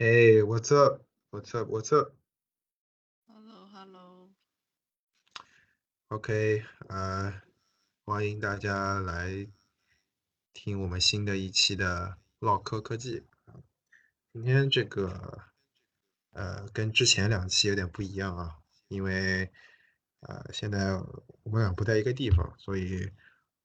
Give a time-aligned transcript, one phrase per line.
[0.00, 1.02] Hey, what's up?
[1.32, 1.66] What's up?
[1.68, 2.14] What's up?
[3.26, 4.30] Hello, Hello。
[6.06, 7.42] OK，呃，
[8.04, 9.48] 欢迎大家来
[10.52, 13.24] 听我们新的一期的唠嗑科技。
[14.32, 15.46] 今天这个
[16.30, 19.50] 呃跟之前两期有点不一样啊，因为
[20.20, 20.92] 呃现在
[21.42, 23.10] 我们俩不在一个地方，所以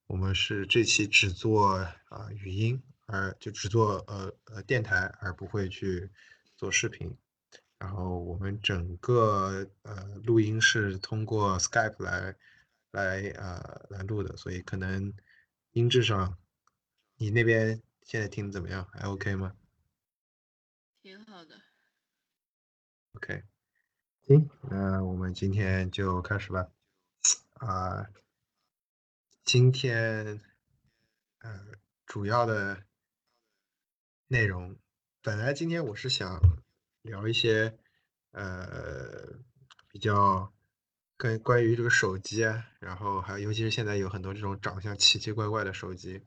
[0.07, 6.09] 我们是这期只做啊、呃语音，而就只做呃呃电台，而不会去
[6.55, 7.17] 做视频。
[7.77, 12.35] 然后我们整个呃录音是通过 Skype 来
[12.91, 15.13] 来呃来录的，所以可能
[15.71, 16.38] 音质上，
[17.17, 18.88] 你那边现在听的怎么样？
[18.94, 19.53] 还 OK 吗
[21.02, 21.59] 挺好的。
[23.16, 23.44] ？OK，
[24.25, 26.72] 行，那我们今天就开始吧。
[27.55, 28.08] 啊、
[29.44, 30.41] 今天
[31.39, 31.66] 呃
[32.05, 32.86] 主要的
[34.34, 34.76] 内容，
[35.22, 36.42] 本来今天我是想
[37.03, 37.78] 聊一些
[38.31, 39.28] 呃
[39.89, 40.52] 比较
[41.16, 46.20] 跟关于这个手机啊，然后还有尤其是现在有很多这种长相奇奇怪怪的手机，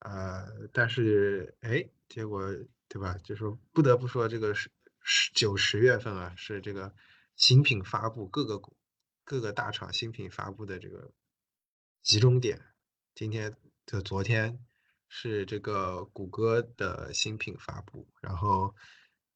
[0.00, 2.52] 呃，但是哎，结果
[2.88, 3.16] 对吧？
[3.22, 4.68] 就说不得不说这个是
[5.00, 6.92] 十九十月份啊，是这个
[7.36, 8.60] 新品发布各个
[9.22, 11.12] 各个大厂新品发布的这个
[12.02, 12.60] 集中点。
[13.14, 13.54] 今天
[13.86, 14.58] 的昨天
[15.12, 18.72] 是这个谷歌的新品发布，然后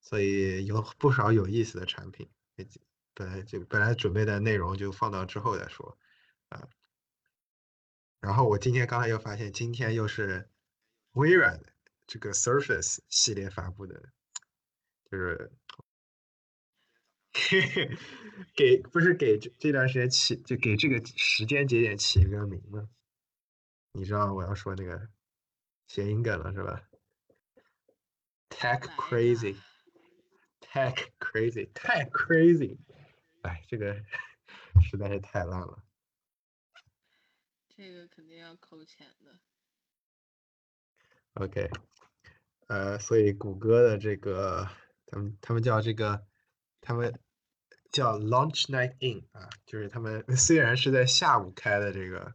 [0.00, 2.31] 所以有不少有意思的产品。
[2.55, 2.64] 也
[3.12, 5.98] 本来就本来准备的内容就放到之后再说，
[6.48, 6.69] 啊。
[8.20, 10.48] 然后我今天刚才又发现，今天又是
[11.12, 11.72] 微软的
[12.06, 14.12] 这个 Surface 系列发布的，
[15.11, 15.53] 就是
[18.55, 22.88] 给不是给这这段时间起就给这个时间节点起一个名吗？
[23.92, 25.09] 你知道我要说那个
[25.95, 26.83] 谐音梗了是吧
[28.50, 29.53] ？Tech crazy，Tech
[31.21, 32.78] crazy，太 crazy，
[33.43, 33.94] 哎，这个
[34.83, 35.84] 实在是太烂了。
[37.77, 39.38] 这个肯定要扣钱的。
[41.34, 41.71] OK，
[42.66, 44.69] 呃，所以谷歌的这个，
[45.06, 46.27] 他们他们叫这个，
[46.81, 47.21] 他们
[47.93, 52.34] 叫 Launch Night In 啊，就是他们 虽然是在下午开的这个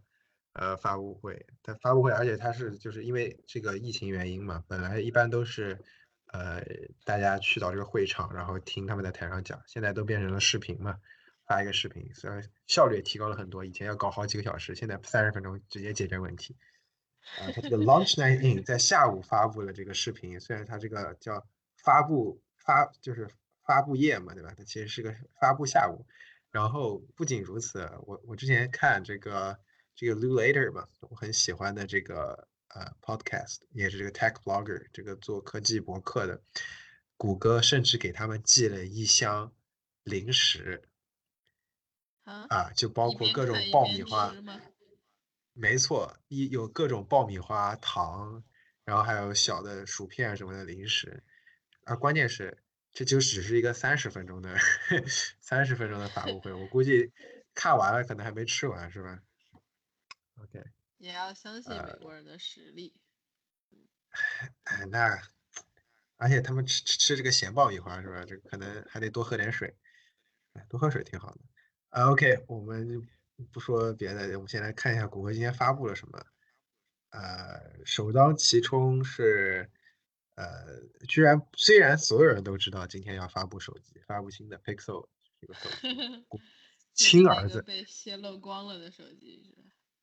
[0.60, 5.80] 呃发布会，但发布会，而且它是就是因为这个疫情原因嘛，本来一般都是
[6.34, 6.62] 呃
[7.06, 11.00] 大家去到这个会场，然后听他们在台上讲，现在都变成了视频嘛，
[11.46, 16.58] 发一个视频，虽然效率也提高了很多，以前要搞好几个小时，现在三十分钟直接解决问题。
[17.40, 21.46] 啊，它这个 Launch Night In 在下午发布了这个视频，虽然它这个叫
[21.78, 23.30] 发布发就是
[23.64, 24.54] 发布夜嘛，对吧？
[24.58, 26.06] 它其实是个发布下午。
[26.52, 29.60] 然后不仅如此，我我之前看这个
[30.00, 36.42] 这个 Lou Later 嘛，我很喜欢的这个呃 Podcast，也是这个 Tech Blogger，这个做科技博客的，
[37.18, 39.54] 谷歌甚至给他们寄了一箱
[40.06, 40.88] 零食
[42.24, 42.46] 啊？
[42.48, 44.34] 啊，就包括各种爆米花。
[45.52, 48.42] 没错，一有各种爆米花、糖，
[48.86, 51.26] 然后还有小的薯片什么的零食，
[51.84, 54.56] 啊关键是这就只是一个三十分钟的
[55.42, 57.12] 三十分钟的发布会，我估计
[57.54, 59.20] 看完了可能还没吃完，是吧
[60.44, 60.64] ？OK，
[60.98, 62.96] 也要相信美呃国人的实力。
[64.64, 65.22] 哎，那
[66.18, 68.26] 而且他们吃吃吃这个咸爆米花是吧？
[68.26, 69.76] 这可能还得多喝点水，
[70.54, 71.42] 哎，多喝水挺好的。
[71.90, 73.04] 啊，OK，我们就
[73.52, 76.26] 不说别的，我们先来看一下谷歌今天发布了什么。
[77.12, 79.72] 呃，首当其冲是，
[80.36, 85.08] 呃，居然虽然所有人都知道今天要发布手机，发布新的 Pixel
[85.40, 86.26] 这个手机，
[86.94, 89.56] 亲儿子被泄露光了的手机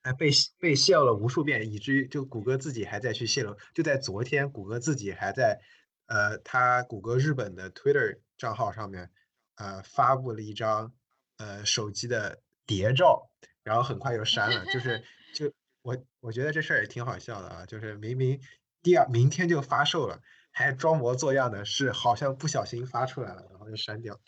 [0.07, 0.31] 还被
[0.61, 3.57] 被泄露了无数遍，以至于就谷歌自己还在去泄露。
[3.75, 5.61] 就在昨天，谷歌自己还在，
[6.07, 9.11] 呃，他谷歌日本的 Twitter 账号上面，
[9.57, 10.95] 呃，发布了一张
[11.39, 13.33] 呃手机的谍照，
[13.65, 14.65] 然后很快又删了。
[14.67, 15.03] 就是
[15.35, 15.53] 就
[15.83, 18.41] 我我觉得这事儿也挺好笑的啊，就是明明
[18.83, 20.23] 第二明天就发售了，
[20.53, 24.21] 还装模作样的是好像不小心发出来了，然后就删掉，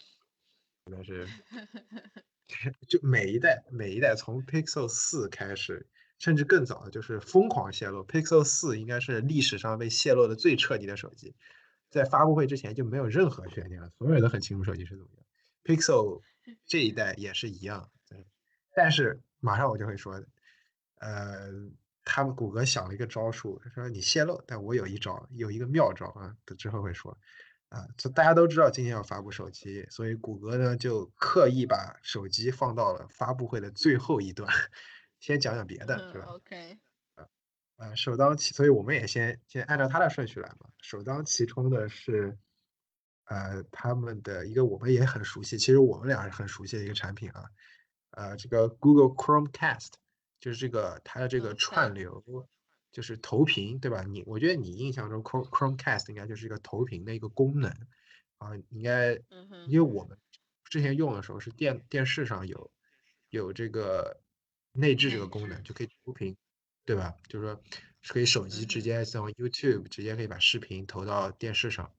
[0.86, 1.28] 真的是。
[2.88, 5.86] 就每一代每一代从 Pixel 四开始，
[6.18, 8.04] 甚至更早，就是疯狂泄露。
[8.04, 11.34] Pixel 四应该是历史上被泄露的最彻底的手机，
[11.90, 15.24] 在发布会之前就没有任何悬念了，所有人都很清楚手机是怎么样。
[15.64, 16.22] Pixel
[16.66, 17.90] 这一代也是一样，
[18.74, 20.24] 但是马上我就会说，
[21.00, 21.50] 呃，
[22.04, 27.18] 他们谷歌想了一个招数，说你泄露，但我有一招，有一个妙招啊，之后会说。
[27.68, 34.50] 啊，这大家都知道今天要发布手机，所以谷歌呢就刻意把手机放到了发布会的最后一段，
[35.20, 36.78] 先讲讲别的，嗯是吧？，OK，
[37.76, 40.70] 呃，首当其，所以我们也先先按照它的顺序来嘛。
[40.80, 42.38] 首当其冲的是，
[43.26, 47.44] 呃，他们的一个我们也很熟悉，其实我们俩是很熟悉的一个产品啊，
[48.12, 49.92] 呃，这个 Google Chromecast，
[50.40, 52.24] 就是这个它的这个串流，
[52.98, 54.02] 就是投屏，对吧？
[54.02, 57.70] 你我觉得你印象中 Chrome Chromecast 应该就是一个投屏的一个功能
[58.38, 59.14] 啊，应该
[59.68, 60.18] 因为我们
[60.64, 62.72] 之前用的时候是电电视上有
[63.30, 64.20] 有这个
[64.72, 66.36] 内置这个功能，就可以投屏，
[66.84, 67.14] 对吧？
[67.28, 67.62] 就是说
[68.00, 71.92] 是可以手机直接从 YouTube 直接可以把视频投到电视上。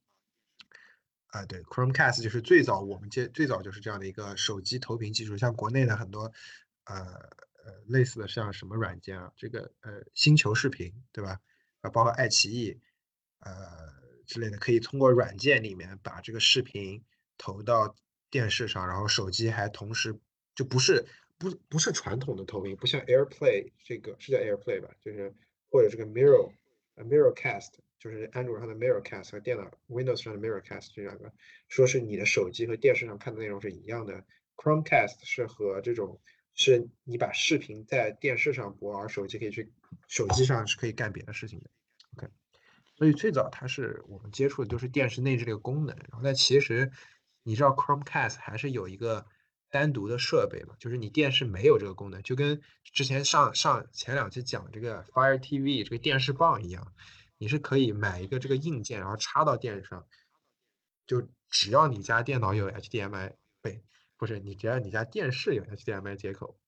[1.28, 6.34] 啊，对，Chromecast 就是最早我们接最早就是这样的一个手机投屏技术，像国内的很多
[6.84, 7.30] 呃
[7.66, 11.40] 呃类似的像什么软件啊，这个呃星球视频对吧？
[11.82, 12.80] 啊，包括爱奇艺
[13.40, 13.52] 呃
[14.28, 17.04] 之类的，可以通过软件里面把这个视频
[17.38, 17.96] 投到
[18.30, 20.20] 电视上，然后手机还同时
[20.56, 21.06] 就不是
[21.38, 24.90] 不不是传统的投屏，不像 AirPlay 这个是叫 AirPlay 吧？
[25.02, 25.34] 就是
[25.70, 26.52] 或者这个 Mirror
[26.98, 31.32] MirrorCast，就是安卓上的 Mirrorcast 和电脑 Windows 上的 Mirrorcast 这两个，
[31.70, 34.26] 说是你的手机和电视上看的内容是一样的。
[34.58, 36.20] Chromecast 是和这种
[36.60, 39.72] 是你把视频在电视上播，而手机可以去
[40.10, 41.70] 手机上是可以干别的事情的。
[42.18, 42.28] OK，
[42.98, 46.92] 所以最早它是我们接触的就是电视内置这个功能，然后但其实
[47.44, 49.26] 你知道 Chromecast 还是有一个
[49.70, 56.94] 单独的设备嘛，就是你电视没有这个功能，就跟之前上上前两期讲这个 Fire TV 这个电视棒一样，
[57.38, 60.06] 你是可以买一个这个硬件，然后插到电视上，
[61.08, 63.82] 就只要你家电脑有 HDMI，对，
[64.20, 66.60] 不是你只要你家电视有 HDMI 接口，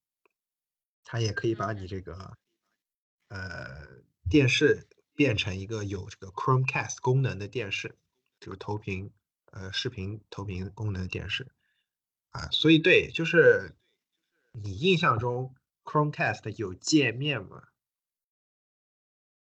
[1.04, 2.38] 它也可以把你嗯这个
[3.28, 7.98] 呃电视变成一个有这个 Chromecast 功能的电视，
[8.40, 9.12] 就是投屏
[9.50, 11.52] 呃视频投屏功能的电视
[12.30, 13.76] 啊，所以对，就是
[14.52, 17.68] 你印象中 Chromecast 有界面吗？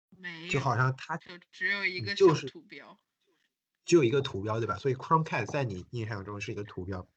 [0.09, 2.99] 没，就好像它就只有一个就是图标。
[3.85, 4.77] 只有一个图标，对吧？
[4.79, 7.09] 所以 Chromecast 在你印象中是一个图标。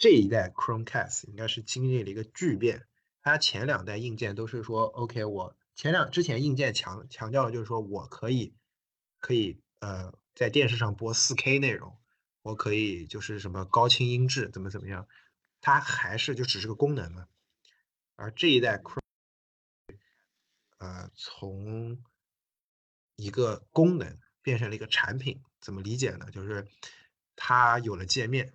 [0.00, 2.86] 这一代 Chromecast 应该是经历了一个巨变，
[3.20, 8.54] 它前两代硬件都是说 OK，我前两之前硬件强强调的就是说我可以
[9.18, 11.98] 可以呃在电视上播 4K 内容，
[12.40, 15.06] 我可以就是什么高清音质怎么怎么样，
[15.60, 17.28] 它还是就只是个功能嘛。
[18.16, 19.00] 而这一代 Chrome
[20.78, 22.02] 呃从
[23.16, 26.30] 一个功能变成了一个产品，怎么理解呢？
[26.30, 26.66] 就是
[27.36, 28.54] 它有了界面，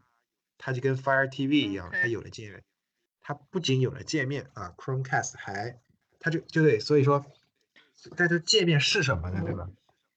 [0.58, 2.64] 它就跟 Fire TV 一样，它有了界面，
[3.22, 5.80] 它不仅有了界面啊，Chromecast 还
[6.20, 7.26] 它就就对，所以说，
[8.16, 9.42] 但是界面是什么呢？
[9.44, 9.70] 对吧？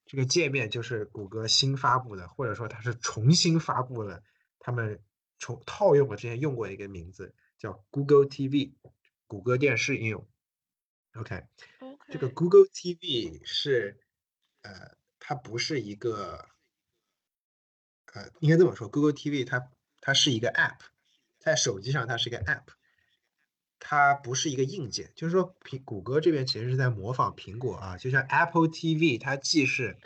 [0.06, 4.22] 这个界面就是谷歌新发布的，或者说它是重新发布了，
[4.58, 5.02] 他们
[5.38, 8.72] 重套用了之前用过的一个名字，叫 Google TV，
[9.26, 10.26] 谷歌电视应用。
[11.14, 11.44] OK，
[12.08, 14.00] 这个 OK，Google TV 是，
[14.62, 16.48] 呃，它不是一个，
[18.14, 19.70] 呃，应该这么说，Google TV 它
[20.08, 20.78] 它是一个 App，
[21.38, 22.62] 在手机上它是一个 App，
[23.78, 25.12] 它不是一个硬件。
[25.14, 29.98] 就是说，苹谷歌这边其实是在模仿苹果啊，就像 Apple TV，它既是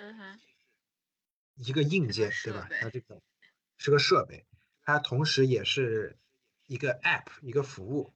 [1.55, 2.69] 一个硬件，对吧？
[2.81, 3.23] 它这个
[3.77, 4.45] 是个设备，
[4.83, 6.19] 它同时也是
[6.67, 8.13] 一个 App，一个服务。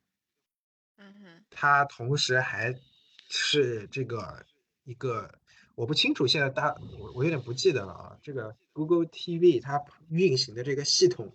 [0.96, 2.80] 嗯哼，它同时还
[3.28, 4.44] 是这个
[4.82, 5.38] 一个，
[5.76, 8.18] 我不清楚现在大我我有点不记得了啊。
[8.24, 11.32] 这个 Google TV 它运行的这个系统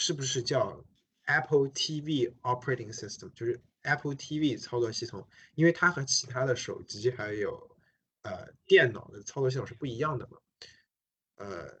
[0.00, 0.84] 是不是叫
[1.24, 5.26] Apple TV Operating System，就是 Apple TV 操作系统？
[5.56, 7.76] 因为它和其他的手机还有
[8.22, 10.38] 呃电脑的操作系统是不一样的嘛。
[11.34, 11.80] 呃，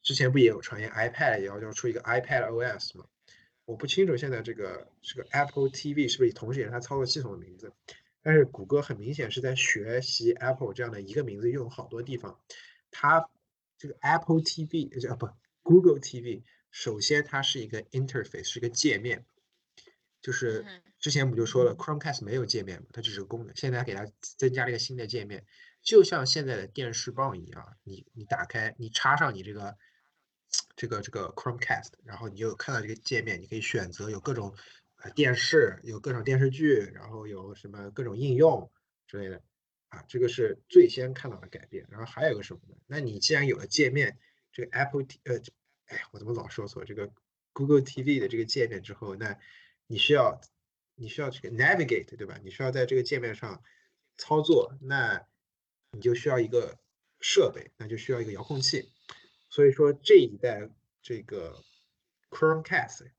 [0.00, 3.04] 之前不也有传言 iPad 也要要出一个 iPad OS 嘛？
[3.64, 7.72] 我不清楚现在这个这个 Apple TV 是不是同时也是它操作系统的名字，
[8.22, 12.38] 但是谷歌很明显是在学习 Apple 这样的一个名字用好多地方。
[12.92, 13.28] 它
[13.76, 15.28] 这个 Apple TV 呃啊不
[15.62, 16.44] Google TV，
[16.76, 19.24] 首先它是一个 interface，是一个界面，
[20.20, 20.62] 就是
[20.98, 25.46] 之前我们就说了，Chromecast 没有界面嘛，它只是个功能，现在给它增加了一个新的界面，
[25.80, 29.78] 就像现在的电视棒一样，你你打开，你插上你这个
[30.76, 34.54] 这个这个 Chromecast，然后你就看到这个界面，你可以选择有各种
[34.96, 38.70] 呃电视，有各种电视剧，然后有什么各种应用
[39.06, 39.42] 之类的
[39.88, 41.86] 啊，这个是最先看到的改变。
[41.88, 42.76] 然后还有个什么呢？
[42.86, 44.18] 那你既然有了界面，
[44.52, 45.40] 这个 Apple 呃，
[45.86, 46.84] 哎，我怎么老说错？
[46.84, 47.12] 这个
[47.52, 49.38] Google TV 的这个界面之后，那
[49.86, 50.40] 你需要
[50.94, 52.38] 你需要这个 navigate 对吧？
[52.42, 53.62] 你需要在这个界面上
[54.16, 55.26] 操作，那
[55.92, 56.78] 你就需要一个
[57.20, 58.90] 设备，那就需要一个遥控器。
[59.48, 60.68] 所以说这一代
[61.02, 61.62] 这个
[62.30, 63.10] Chromecast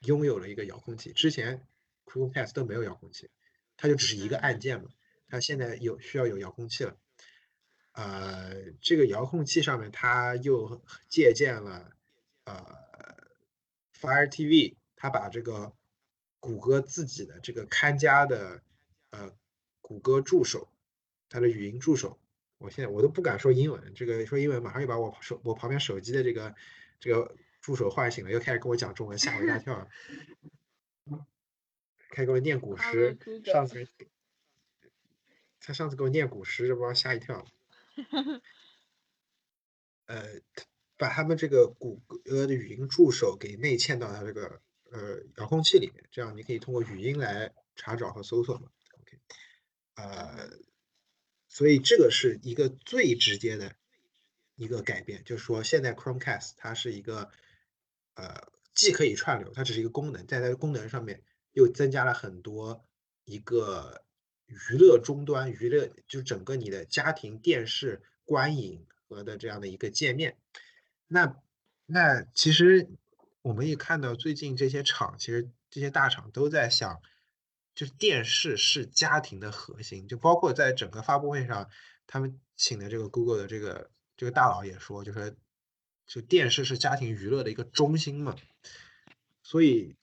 [0.00, 1.66] 拥有了一个遥控器，之前
[2.04, 3.30] Chromecast 都没有遥控器，
[3.76, 4.90] 它就只是一个按键嘛。
[5.26, 6.96] 它现在有需要有遥控器了。
[7.92, 11.90] 呃，这个遥控器上面它又借鉴了
[12.44, 12.78] 呃
[13.94, 15.72] ，Fire TV，它把这个
[16.38, 18.62] 谷歌自己的这个看家的
[19.10, 19.32] 呃
[19.80, 20.68] 谷歌助手，
[21.28, 22.18] 它的语音助手，
[22.58, 26.54] 我现在我都不敢说英文，这个说英文马上又把我手我旁边手机的这个
[26.98, 29.88] 这个助手唤醒了，又开始跟我讲中文，吓我一大跳。
[32.10, 33.86] 开始给我念古诗，上次
[35.60, 37.46] 他上次给我念古诗，这把我吓一跳。
[40.06, 40.40] 呃，
[41.00, 48.68] 把他们这个谷歌的语音助手给内嵌到它这个呃遥控器里面，这样你可以通过语音来查找和搜索嘛。
[49.00, 49.18] OK，
[49.94, 50.50] 呃，
[51.48, 53.74] 所以这个是一个最直接的
[54.56, 57.30] 一个改变，就是说现在 Chromecast 它是一个
[58.12, 62.84] 呃既可以串流，它只是一个功能，在它的功能上面又增加了很多
[63.24, 64.04] 一个
[64.44, 68.86] 娱乐终端，娱乐就是整个你的家庭电视观影。
[69.10, 70.36] 和的这样的一个界面，
[71.12, 71.36] 那
[71.86, 72.88] 那其实
[73.42, 77.02] 我们也看到最近这些厂，其实这些大厂都在想，
[77.74, 81.68] 就是电视是家庭的核心，就包括在整个发布会上，
[82.06, 85.32] 他们请的这个 Google 的这个这个大佬也说，就说
[86.06, 88.36] 就电视是家庭娱乐的一个中心嘛，
[89.42, 89.96] 所以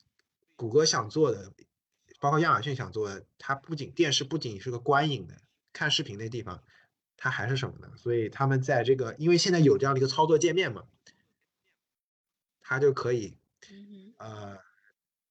[0.58, 1.54] 谷歌想做的，
[2.20, 5.36] 包括亚马逊想做的，它不仅电视不仅是个观影的
[5.72, 6.62] 看视频的地方。
[7.20, 7.92] 它还是什么呢？
[7.98, 10.84] 所以他们在这个，因为现在有这样的一个操作界面嘛，
[12.70, 13.38] 它就可以，
[14.18, 14.58] 呃，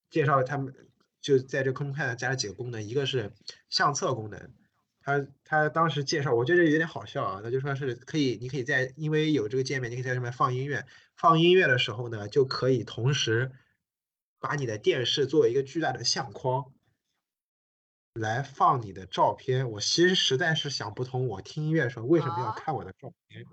[0.09, 0.75] 介绍他们
[1.21, 3.35] 就在这空看加了几个功能，一个是
[3.69, 4.55] 相册功能，
[5.03, 13.53] 他他当时介绍，我觉得有点好笑啊，他就说是可以，你可以在因为有这个界面，你可以在上面放音乐，放音乐的时候呢，就可以同时
[14.39, 16.73] 把你的电视作为一个巨大的相框。
[18.15, 23.45] 来放你的照片，我其实实在是想不通，我听音乐的时候为什么要看我的照片？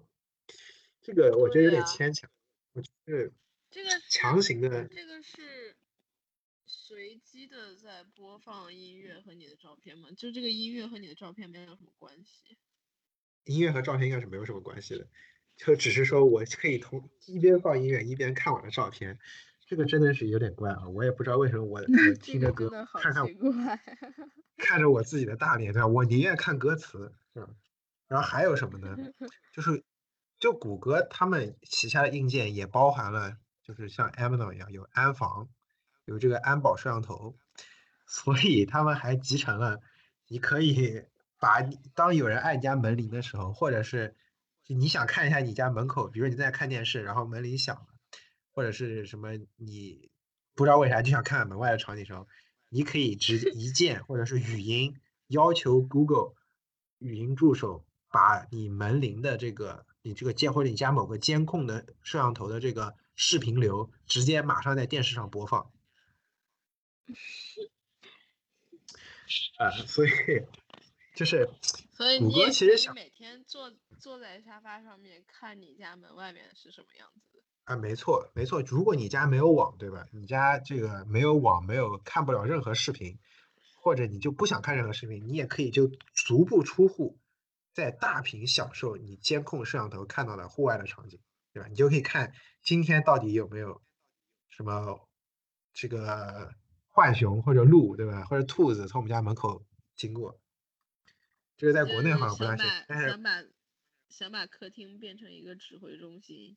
[1.01, 2.29] 这个我觉得有点牵强。
[2.71, 3.33] 我是
[3.73, 5.75] 这个强行的，这个是
[6.67, 10.09] 随机的在播放音乐和你的照片吗？
[10.15, 12.55] 就这个音乐和你的照片没有什么关系？
[13.45, 15.07] 音乐和照片应该是没有什么关系的，
[15.57, 19.17] 就只是说我可以同一边放音乐一边看我的照片。
[19.65, 20.87] 这个真的是有点怪啊！
[20.89, 22.69] 我也不知道为什么我 我听着歌
[23.01, 23.25] 看看
[24.57, 25.87] 看着我自己的大脸，对吧？
[25.87, 27.55] 我宁愿看歌词，嗯？
[28.07, 28.95] 然后还有什么呢？
[29.51, 29.83] 就是
[30.37, 35.49] 就谷歌他们旗下的硬件也包含了，就是像 Amazon 一样有安防，
[36.05, 37.35] 有这个安保摄像头，
[38.05, 39.81] 所以他们还集成了，
[40.27, 41.03] 你可以
[41.39, 41.61] 把
[41.95, 44.15] 当有人按你家门铃的时候，或者是
[44.67, 47.87] 你想看一下你家门口，比如你在看电视，然后门铃响了。
[48.55, 50.11] 或者是什么，你
[50.53, 52.27] 不知道为啥就想看看门外的场景时候，
[52.69, 56.35] 你可以直接一键或者是语音要求 Google
[56.99, 65.71] 语音助手把你门铃的这个你这个监或者你家某个监控的摄像头的这个视频流直接马上在电视上播放。
[69.57, 70.09] 啊，所以
[71.15, 71.49] 就是
[71.91, 77.43] 所以你其实想每天坐坐在沙发上面看你家门外面是什么样子。
[77.65, 78.61] 啊，没错，没错。
[78.61, 80.05] 如果你家没有网，对吧？
[80.11, 83.19] 你家这个没有网，没有看不了任何视频，
[83.75, 87.17] 或者你就不想看任何视频，你也可以就足不出户，
[87.73, 91.21] 在大屏享受你监控摄像头看到的户外的场景，
[91.53, 91.69] 对吧？
[91.69, 93.81] 你就可以看今天到底有没有
[94.47, 95.09] 什么
[95.73, 96.55] 这个
[96.91, 98.23] 浣熊或者鹿，对吧？
[98.23, 99.65] 或者兔子从我们家门口
[99.95, 100.39] 经过。
[101.57, 103.43] 这个在国内好像不大行，但是想把
[104.07, 106.55] 想把客厅变成一个指挥中心。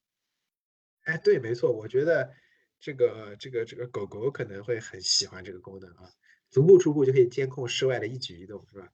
[1.02, 2.32] 哎，对，没错，我觉得
[2.78, 6.10] 这个这个这个狗狗可能会很喜欢这个功能啊，
[6.50, 8.92] 足不出户就可以监控室外的一举一动，是吧？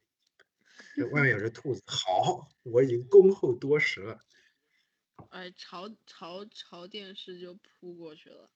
[0.96, 4.18] 这外面有只兔子，好，我已经恭候多时了。
[5.32, 8.50] 哎，朝朝朝电视就扑过去了。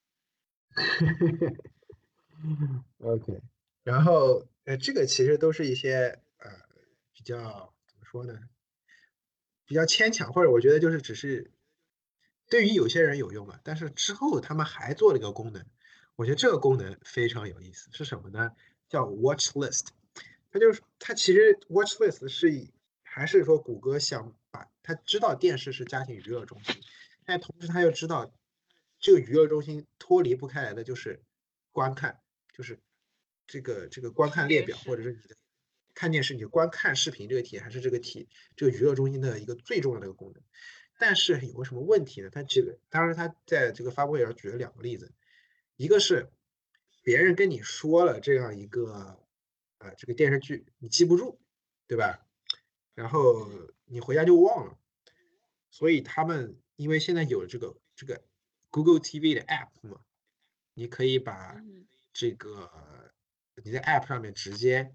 [2.99, 3.40] OK，
[3.83, 6.50] 然后呃，这个其实都是一些呃
[7.14, 8.38] 比较怎么说呢？
[9.64, 11.50] 比较牵强，或者我觉得就是只是。
[12.49, 15.64] 对于有些人有用吧，但是之后他们还做了一个功能，
[16.14, 18.52] 我觉得这个功能非常有意思，是什么呢？
[18.88, 19.87] 叫 Watch List。
[20.52, 22.68] 它就是它其实 Watch List 是
[23.02, 24.37] 还是说谷歌想
[24.87, 26.81] 他知道电视是家庭娱乐中心，
[27.25, 28.33] 但同时他又知道
[29.00, 31.25] 这个娱乐中心脱离不开来的就是
[31.73, 32.21] 观看，
[32.55, 32.78] 就是
[33.49, 35.37] 这个这个观看列表或者是你的
[35.93, 40.40] 看电视你观看视频这个体还是这个体这个娱乐中心的一个最重要的一个功能。
[40.99, 42.31] 但是有个什么问题呢？
[42.31, 45.12] 他举个，当时他在这个发布会上举了两个例子，
[45.75, 46.31] 一个是
[47.02, 49.21] 别人跟你说了这样一个，
[49.78, 51.38] 呃，这个电视剧你记不住，
[51.87, 52.25] 对吧？
[52.97, 53.49] 然后
[53.85, 54.79] 你回家就忘了，
[55.71, 58.25] 所以他们因为现在有了这个这个
[58.71, 60.00] Google TV 的 App 嘛，
[60.75, 63.12] 你可以把嗯这个
[63.62, 64.95] 你在 App 上面直接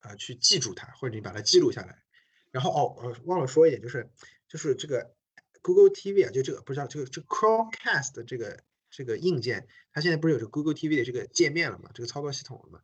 [0.00, 2.04] 呃去记住它，或者你把它记录下来。
[2.50, 4.10] 然后哦，呃，忘了说一点，就是
[4.46, 5.16] 就是这个
[5.62, 12.82] Google TV 啊，就这个不知道这个这个 Chromecast 的这个这个硬件，它现在不是有这个 Google TV 的这个界面了嘛，这个操作系统了嘛？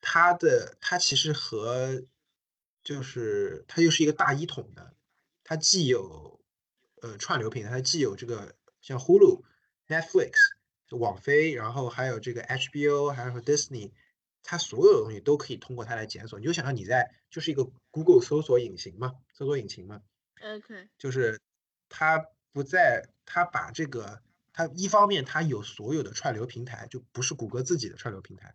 [0.00, 2.04] 它的它其实和
[2.84, 4.94] 就是它又是一个大一统的，
[5.42, 6.40] 它既有
[7.00, 9.42] 呃串流平台，它既有这个像 Hulu、
[9.88, 10.32] Netflix、
[10.90, 13.90] 网飞，然后还有这个 HBO，还有 Disney，
[14.42, 16.38] 它所有的东西都可以通过它来检索。
[16.38, 20.02] 你就想象你在就是一个 Google 搜索引擎嘛，搜索引擎嘛
[20.40, 21.40] ，，OK，就是
[21.88, 24.22] 它不在，它把这个，
[24.52, 28.54] 它一方面它有所有的串流平台，就不是谷歌自己的串流平台，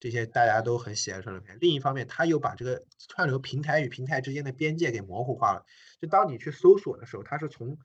[0.00, 1.58] 这些大家都很喜爱的串流平台。
[1.60, 5.64] 另一方面，它又把这个串流平台与平台之间的边界给模糊化了。
[6.00, 7.78] 就当你去搜索的时候，它是从，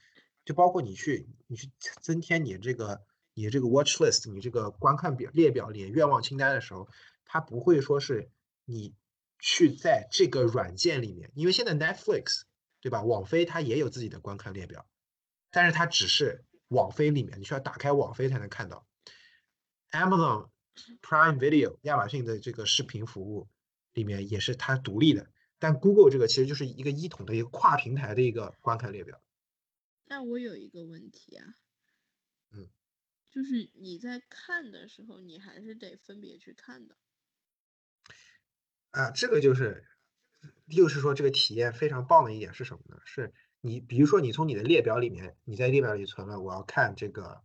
[0.46, 1.70] 就包括你去你去
[2.02, 3.02] 增添你这个
[3.34, 6.88] 你这个 watch list，你这个观看表列表里愿望清单的时候，
[7.26, 8.32] 它不会说是
[8.64, 8.96] 你
[9.38, 12.44] 去在这个软件里面，因为现在 Netflix
[12.80, 13.04] 对吧？
[13.04, 14.88] 网飞它也有自己的观看列表，
[15.52, 18.88] 但是它只是网飞里面，你需要打开网飞才能看到。
[19.92, 20.50] Amazon
[21.02, 23.48] Prime Video 亚马逊的这个视频服务
[23.94, 29.22] 里面也是它独立的，但 Google 这个其实就是一个一统的一个跨平台的一个观看列表。
[30.06, 31.56] 那我有一个问题啊，
[32.52, 32.70] 嗯，
[33.32, 36.96] 就是你在看的时候，你还是得分别去看的。
[38.92, 39.86] 啊，这个就是，
[40.68, 43.02] 又是说这个体验非常棒的一点是什么呢？
[43.06, 47.42] 是你比如说你从你的列表里面，你在列表里存了我要看这个，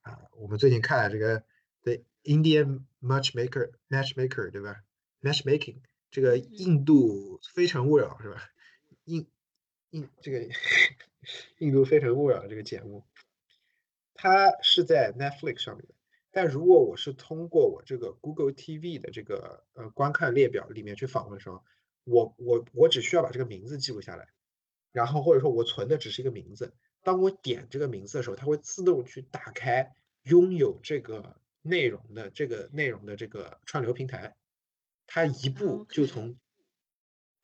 [0.00, 1.44] 啊，我们最近看了这个
[1.82, 4.82] The Indian Matchmaker Matchmaker 对吧
[5.22, 5.78] ？Matchmaking
[6.10, 8.42] 这个嗯印度非诚勿扰是吧？
[9.04, 9.26] 印
[9.90, 10.48] 印这个
[11.58, 13.04] 印度非诚勿扰这个节目，
[14.14, 15.94] 它是在 Netflix 上面的。
[16.30, 21.64] 但如果我是通过我这个 Google TV 的这个呃观看列表里面去访问的时候，
[22.04, 24.28] 我我我只需要把这个名字记录下来，
[24.92, 26.74] 然后或者说我存的只是一个名字。
[27.02, 34.34] 当我点这个名字的时候，它会自动去打开拥有这个内容的这个内容的这个串流平台，
[35.06, 36.36] 它一步就从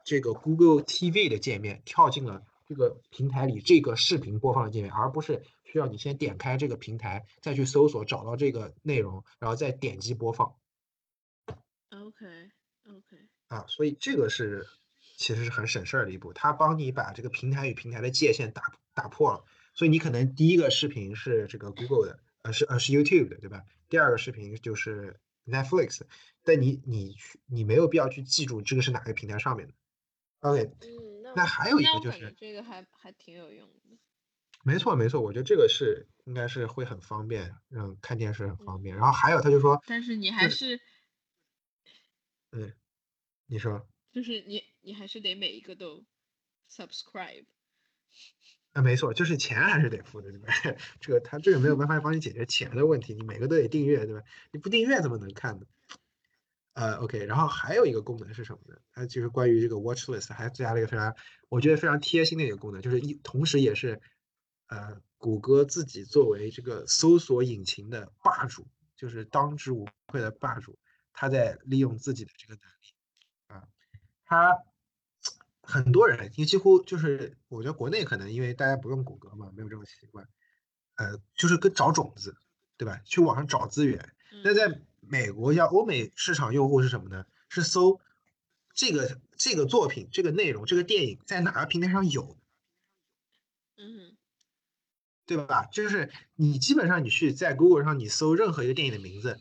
[0.04, 10.54] 这个 Google TV 的界面跳进了这个平台里这个视频播放的界面，而不是需要你先点开这个平台，再去搜索找到这个内容，然后再点击播放
[11.90, 12.26] OK
[12.88, 13.16] OK，
[13.48, 13.64] 啊。
[13.68, 14.66] 所以这个是
[15.16, 18.62] 其实是很省事儿的一步，它帮你把这个平台与平台的界限打
[18.94, 19.44] 打破了。
[19.74, 23.64] 所以你可能第一个视频是这个 Google 的，呃是呃是 YouTube 的，对吧？
[23.92, 26.00] 第二个视频就是 Netflix，
[26.42, 29.74] 但你你去你没有必要去记住这个是哪个平台上面的。
[30.40, 33.98] OK，嗯，那那还有一个就是，这个还还挺有用的。
[34.64, 38.96] 没错没错，我觉得这个是应该是会很方便，让看电视很方便。
[38.96, 40.80] 嗯然后还有他就说，但是你还是
[42.52, 42.72] 嗯，
[43.44, 46.02] 你说，就是你你还是得每一个都
[46.70, 47.44] subscribe。
[48.72, 50.48] 啊，没错，就是钱还是得付的，对吧？
[51.00, 54.22] 这个他这个没有办法帮你解决钱的问题，你每个都得订阅，对吧？
[54.50, 55.66] 你不订阅怎么能看呢？
[56.74, 58.76] 呃，OK，然后还有一个功能是什么呢？
[58.94, 61.14] 它就是关于这个 watch list 还加了一个非常，
[61.50, 64.00] 我觉得非常贴心的一个功能，就是一同时也是，
[64.68, 70.78] 呃，谷歌自己作为这个搜索引擎的霸主，就是当之无愧的霸主，
[71.12, 72.94] 他在利用自己的这个能力，
[73.48, 73.68] 啊，
[74.24, 74.56] 他
[75.72, 80.28] 很多人，因为几乎就是我觉得国内可能因为大家不用谷歌嘛，没有这种习惯，
[80.96, 82.36] 呃，就是跟找种子，
[82.76, 83.00] 对吧？
[83.06, 84.12] 去网上找资源。
[84.44, 87.24] 那嗯在美国像欧美市场用户是什么呢？
[87.48, 88.00] 是搜
[88.74, 92.36] 这个这个作品、这个内容、这个电影在哪个平台上有，
[93.78, 94.14] 嗯
[95.24, 95.64] 对吧？
[95.72, 99.40] 就是你基本上你去在 Google 上你搜任何一个电影的名字，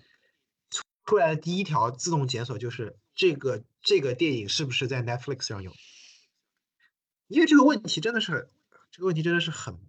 [0.69, 5.73] 出出来的第一条自动检索就是这个这个电影是不是在 Netflix 上有？
[7.31, 8.49] 因为这个问题真的是
[8.91, 9.79] 这个问题真的是很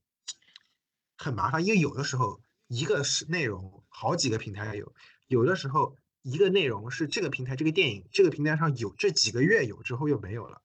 [1.16, 4.94] 很麻烦，因为有的时候一个是内容好几个平台有，
[5.26, 10.62] 有的时候一个内容是这个平台这个电影这个平台上有这几个月有之后又没有了，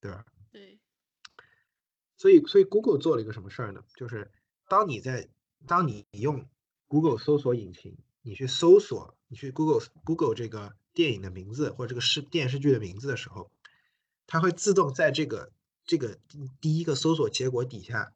[0.00, 0.24] 对吧？
[0.52, 0.78] 对，
[2.16, 3.82] 所以，所以 Google 做了一个什么事儿呢？
[3.96, 4.30] 就是
[4.68, 5.28] 当你在
[5.66, 6.48] 当你用
[6.86, 13.50] Google 搜索引擎，你去搜索，你去 Google Google 这个电影的名字或者这个视电视剧的名字的时候，
[14.28, 15.50] 它会自动在这个
[15.90, 18.14] 这个第第一个搜索结果底下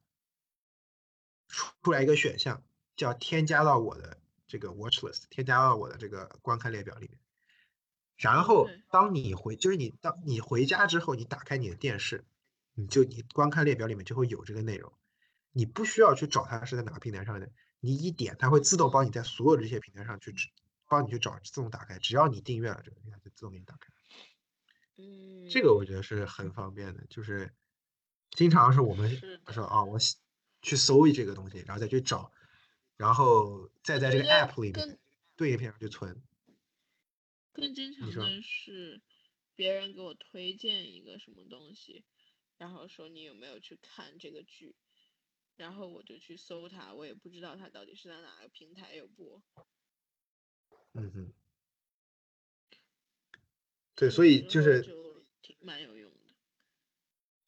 [1.49, 2.63] 出出来一个选项，
[2.95, 7.19] 叫添加到我的这个 watch list，添加到我的这个观看列表里面。
[8.17, 12.25] 然后当你回，就是你当你回家之后，你打开你的电视，
[12.75, 14.93] 你就你观看列表里面就会有这个内容。
[15.51, 20.33] 你不需要去找它是在哪个平台上的，你一点它会自动帮你在所有这些平台上去
[20.89, 21.99] 帮你去找，自动打开。
[21.99, 23.93] 只要你订阅了这个，它就自动给你打开。
[24.97, 27.53] 嗯，这个我觉得是很方便的，就是
[28.35, 29.97] 经常是我们是的说啊，我
[30.61, 32.33] 去搜一这个东西，然后再去找，
[32.97, 34.99] 然后再在这个 app 里面
[35.37, 36.21] 对应片上去存。
[37.53, 39.01] 更经常的是，
[39.55, 42.05] 别人给我推荐一个什么东西，
[42.59, 44.75] 然后说你有没有去看这个剧，
[45.57, 49.41] 然后我就去搜它，我也不知道它到底是在哪个平台有播。
[50.95, 51.33] 嗯哼，
[53.95, 55.94] 对，所以就是就挺蛮有。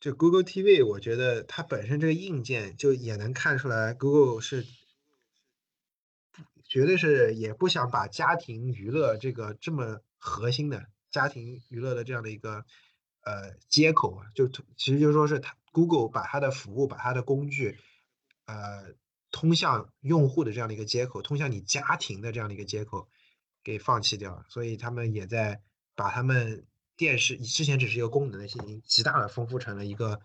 [0.06, 4.64] 就 Google TV，我觉得它本身这个硬件就也能看出来，Google 是
[6.62, 12.64] 绝对是也不想把家庭娱乐这个这么核心的家庭娱乐的这样的一个
[13.24, 17.76] 呃接口啊，就其实就说是它 Google 把它的服务、把它的工具，
[18.44, 18.94] 呃，
[19.32, 23.08] 通向用户的这样的一个接口，通向你家庭的这样的一个接口
[23.64, 25.62] 给放弃掉了，所以他们也在
[25.96, 26.64] 把他们
[26.96, 30.20] 电视之前只是一个功能的，现在已经极大的丰富成了一个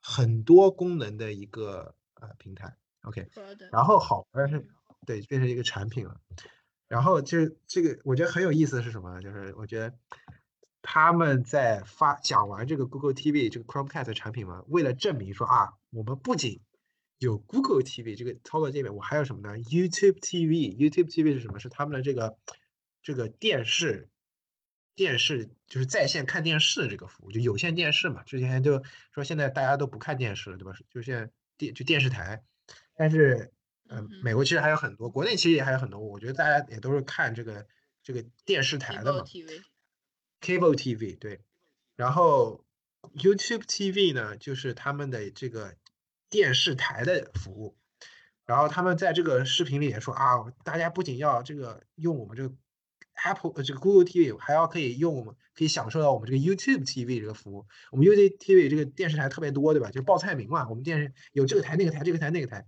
[0.00, 2.76] 很多功能的一个呃平台。
[3.02, 3.28] OK，
[3.70, 4.68] 然后好玩的是，
[5.06, 6.20] 对，变成一个产品了。
[6.88, 9.20] 然后就是这个，我觉得很有意思的是什么呢？
[9.22, 9.96] 就是我觉得
[10.82, 16.60] 他们在发讲完这个 Google TV 这个 Chromecast 产品嘛，为了证明说啊，我们不仅
[17.18, 21.58] 有 Google TV 这个操作界面，我还有什么呢？YouTube TV，YouTube TV 是什么？
[21.58, 22.38] 是他们的这个
[23.02, 24.08] 这个电视
[24.96, 28.24] 电视就是在线看电视这个服务，就有线电视嘛。
[28.24, 28.82] 之前就
[29.12, 30.72] 说现在大家都不看电视了，对吧？
[30.90, 32.42] 就现在电就电视台，
[32.96, 33.52] 但是
[33.88, 37.66] 呃嗯，美国其实还有很多，国内其实也还有很多，我觉得大家也都是看这个
[38.02, 39.24] 这个电视台的 Cable 嘛。
[40.40, 41.40] TV，Cable TV 对，
[41.94, 42.64] 然后
[43.14, 45.76] YouTube TV 呢，就是他们的这个
[46.30, 47.76] 电视台的服务。
[48.46, 52.54] 然后他们在这个视频里也说啊，大家不仅要这个用我们这个
[53.24, 55.24] Apple 呃这个 Google TV，还要可以用
[55.54, 57.66] 可以享受到我们这个 YouTube TV 这个服务。
[57.90, 59.90] 我们 YouTube TV 这个电视台特别多，对吧？
[59.90, 62.66] 就报菜名嘛，我们电视有这个台、那个台、这个台、那个台。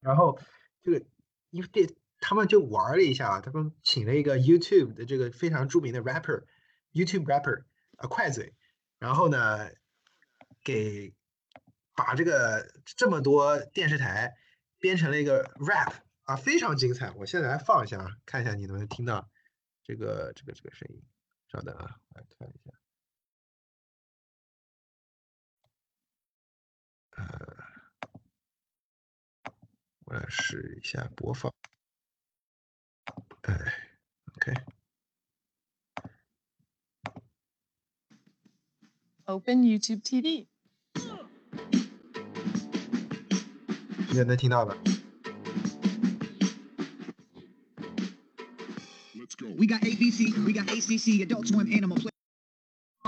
[0.00, 0.38] 然后
[0.82, 1.04] 这个
[1.50, 1.88] 因为电
[2.20, 7.64] 他们就玩了一下，他们请了一个 YouTube 的这个非常著名的 rapper，YouTube rapper，
[7.98, 8.54] 呃，快嘴，
[8.98, 9.70] 然后呢，
[10.62, 11.14] 给
[11.94, 14.34] 把这个这么多电视台
[14.78, 15.92] 编成了一个 rap
[16.24, 17.12] 啊，非常精彩。
[17.12, 19.28] 我现在来放一下啊，看一下你能不能听到
[19.84, 21.00] 这个这个这个声音。
[21.46, 22.72] 稍等啊，我来看一下。
[27.10, 27.22] 呃，
[30.06, 31.54] 我来试一下播放。
[33.42, 33.54] 哎
[39.26, 40.48] ，OK，Open YouTube TV.
[44.08, 44.76] 现在能听到吧？
[49.42, 52.13] We got ABC, we got ACC, Adult Swim, Animal Play.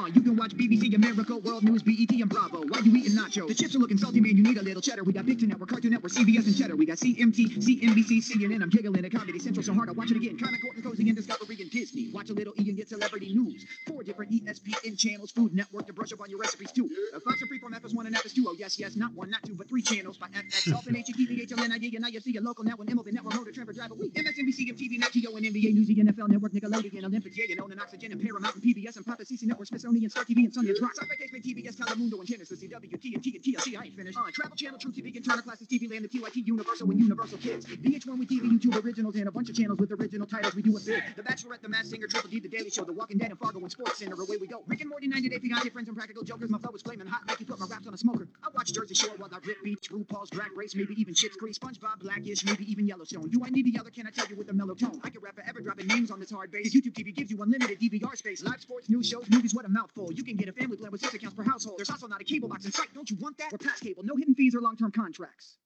[0.07, 2.63] Uh, you can watch BBC, America, World News, BET, and Bravo.
[2.69, 3.49] Why you eating nachos?
[3.49, 4.37] The chips are looking salty, man.
[4.37, 5.03] You need a little cheddar.
[5.03, 6.77] We got Big Ten Network, Cartoon Network, CBS, and Cheddar.
[6.77, 8.63] We got CMT, CNBC, CNN.
[8.63, 10.37] I'm giggling at Comedy Central so hard I watch it again.
[10.37, 12.09] Kinda Court and Cozy and Discovery and Disney.
[12.13, 13.67] Watch a little E and get celebrity news.
[13.89, 16.89] Four different ESPN channels, Food Network to brush up on your recipes too.
[17.13, 18.45] Uh, Fox and Freeform FS1 and FS2.
[18.47, 20.71] Oh yes, yes, not one, not two, but three channels by FX.
[20.71, 23.91] Dolphin, HETV, HLNID, and IFC, a local now and MLB Network, Motor Trevor Drive.
[23.91, 27.57] We MSNBC, MTV, Nat Geo, and NBA News, the NFL Network, Nickelodeon, Olympics, yeah, you
[27.57, 30.55] know, and Oxygen, and Paramount, and PBS, and Papa CC Network, Smithsonian, Star TV, and
[30.55, 30.93] Sunday Rock.
[30.95, 33.79] Sci-Fi Case, TBS, Telemundo, and Genesis, CW, TNT, and TLC.
[33.79, 34.19] I ain't finished.
[34.19, 37.39] Uh, Travel Channel, True TV, and Turner Classes, TV Land, the TYT, Universal, and Universal
[37.39, 37.67] Kids.
[37.67, 40.55] VH1 with TV, YouTube originals, and a bunch of channels with original titles.
[40.55, 41.03] We do it big.
[41.17, 43.61] The Bachelorette, The Masked Singer, Triple D, The Daily Show, The Walking Dead, and Fargo,
[43.61, 44.15] and Sports Center.
[44.15, 44.63] Away we go.
[44.67, 46.51] Rick and Morty, 90 Day Fiancé, Friends, and Practical Jokers.
[46.51, 48.29] My flow was flaming hot, like you put my raps on a smoker.
[48.45, 51.55] I watch Jersey Shore while I rip beats, RuPaul's Drag Race, maybe even Shit's Creek,
[51.55, 53.29] SpongeBob, Blackish, maybe even Yellowstone.
[53.31, 53.91] Do I need a yellow?
[53.91, 55.01] Can I tell you with a mellow tone?
[55.05, 56.75] I can rap forever, dropping names on this hard bass.
[56.75, 58.43] YouTube TV gives you unlimited DVR space.
[58.43, 60.12] Live sports, news shows, movies, what a mouthful.
[60.12, 61.78] You can get a family plan with six accounts per household.
[61.78, 62.94] There's also not a cable box in sight.
[62.94, 63.52] Don't you want that?
[63.54, 65.58] Or pass cable, no hidden fees or long-term contracts.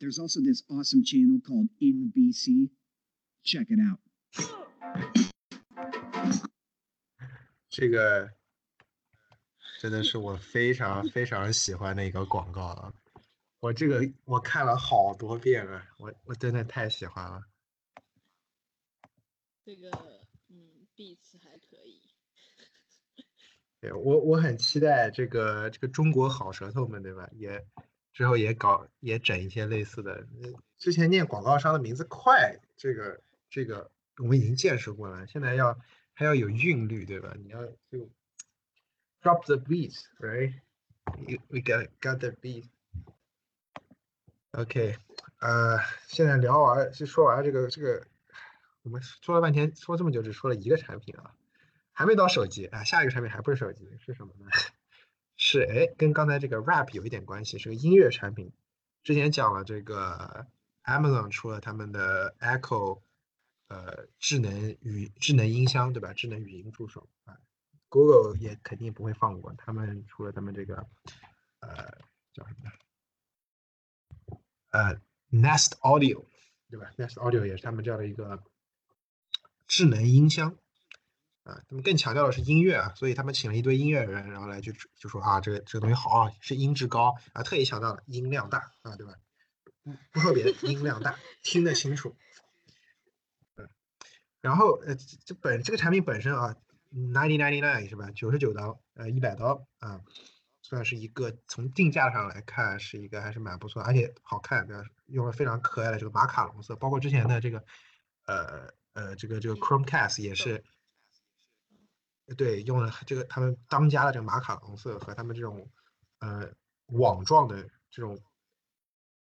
[0.00, 2.70] There's also this awesome channel called NBC.
[3.44, 4.00] Check it out.
[7.68, 8.30] 这个
[9.78, 12.92] 真的是我非常非常喜欢的一个广告啊！
[13.60, 17.42] 我这个我看了好多遍了，我我真的太喜欢了。
[19.64, 19.90] 这个
[20.48, 21.63] 嗯，beats 还可以。
[23.93, 27.29] 我我很期待这个这个中国好舌头们，对吧？
[27.33, 27.65] 也
[28.13, 30.25] 之后也搞也整一些类似的。
[30.77, 35.77] 之前念广告商的名字快，这个这个我们已经见识过了，现在要
[36.13, 37.33] 还要有韵律，对吧？
[37.43, 38.09] 你要就
[39.21, 42.65] drop the beat，right？We we got got the beat。
[44.51, 44.95] OK，
[45.39, 48.07] 呃，现在聊完就说完这个这个，
[48.83, 51.35] 我们说了半天，说这么久只说了一个产品啊，
[51.95, 54.51] 还没到手机啊，下一个产品还不是手机，是什么呢？
[55.37, 58.51] 是哎，跟刚才这个 rap 有一点关系，是个音乐产品。
[59.01, 60.45] 之前讲了这个
[60.83, 63.01] Amazon 出了他们的 Echo，
[63.67, 66.11] 呃，智能语智能音箱对吧？
[66.13, 67.37] 智能语音助手啊
[67.87, 70.75] ，Google 也肯定不会放过，他们出了他们这个
[71.59, 71.97] 呃
[72.33, 72.71] 叫什么？
[74.71, 74.99] 呃
[75.31, 76.25] ，Nest Audio，
[76.69, 78.43] 对吧？Nest Audio 也是他们这样的一个
[79.67, 80.57] 智能音箱
[81.45, 89.13] 啊，他们更强调的是音乐啊，所以他们请了一堆音乐人，然后来就就说啊，这个这个东西好啊，是音质高啊，特意强调了音量大啊，对吧？
[89.83, 92.17] 不不特别音量大，听得清楚。
[93.55, 93.69] 嗯，
[94.41, 96.55] 然后呃，这本这个产品本身啊
[96.93, 98.11] ，ninety ninety nine 是吧？
[98.11, 100.01] 九十九刀，呃，一百刀啊。
[100.67, 104.83] 算是一个从定价上来看是一个还是蛮不错，而且好看，对吧？
[105.05, 107.63] 用了非常可爱的这个马卡龙色，包括之前的这个，
[108.25, 110.63] 呃呃，这个这个 Chromecast 也是，
[112.37, 115.69] 对，用了这个他们当家的这个马卡龙色和他们这种
[116.19, 116.49] 呃
[116.87, 118.19] 网状的这种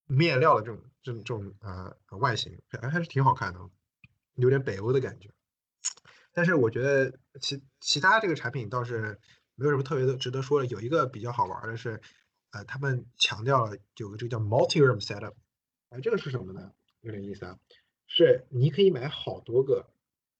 [0.05, 3.59] 面料的这种这种这种呃外形，还还是挺好看的，
[4.35, 5.29] 有点北欧的感觉。
[6.31, 9.19] 但是我觉得其其他这个产品倒是。
[9.55, 12.01] 没有什么特别的值得说的，有一个比较好玩的是，
[12.49, 15.35] 呃，他们强调了有个这个叫 multi-room setup，
[15.89, 16.73] 哎，这个是什么呢？
[17.01, 17.59] 有点意思啊，
[18.07, 19.92] 是你可以买好多个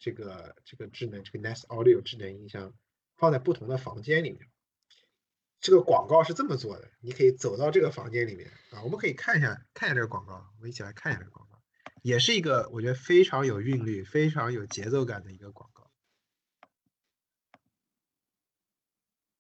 [0.04, 2.74] 这个这个智能这个 Nest Audio 智能音箱，
[3.16, 4.52] 放在不同的房间里面。
[5.62, 11.63] 这个广告是这么做的，你可以走到这个房间里面啊，我们可以看一下看一下这个广告，我们一起来看一下这个广告，
[12.02, 15.89] 也是一个我觉得非常有韵律、非常有节奏感的一个广告。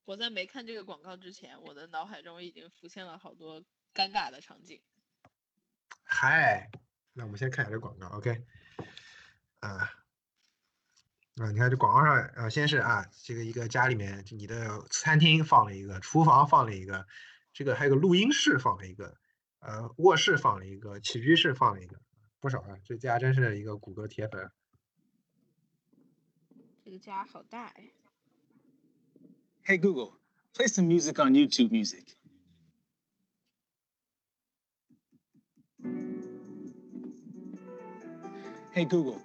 [0.05, 3.61] 我在没看这个广告之前，我的脑海中已经浮现了好多
[3.93, 4.81] 尴尬的场景。
[6.03, 6.71] 嗨，
[7.11, 8.45] 那我们先看一下这广告，OK？
[9.59, 9.91] 啊
[11.37, 17.07] 啊，你看这广告上，呃，先是啊，这个一个家里面，你的餐厅放了一个，厨房放了一个，
[17.51, 19.17] 这个还有个录音室放了一个，
[19.59, 21.99] 呃，卧室放了一个，起居室放了一个，
[22.39, 24.51] 不少啊，这家真是一个谷歌铁粉。
[26.85, 27.91] 这个家好大哎。
[29.65, 30.19] Hey Google,
[30.53, 32.15] play some music on YouTube Music.
[38.73, 39.21] Hey Google,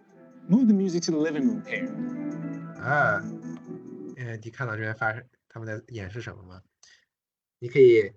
[0.48, 1.86] move the music to the living room pair.
[2.80, 3.22] 啊，
[4.16, 6.62] 呃，你看到这边发生他们在演示什么吗？
[7.58, 8.14] 你可以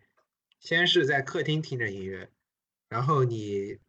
[0.59, 2.31] 先是在客厅听着音乐，
[2.87, 3.79] 然后你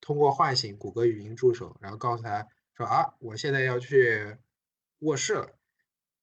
[0.00, 4.36] 通过唤醒谷歌语音助手，然后告诉他说啊，我现在要去
[5.00, 5.58] 卧室了。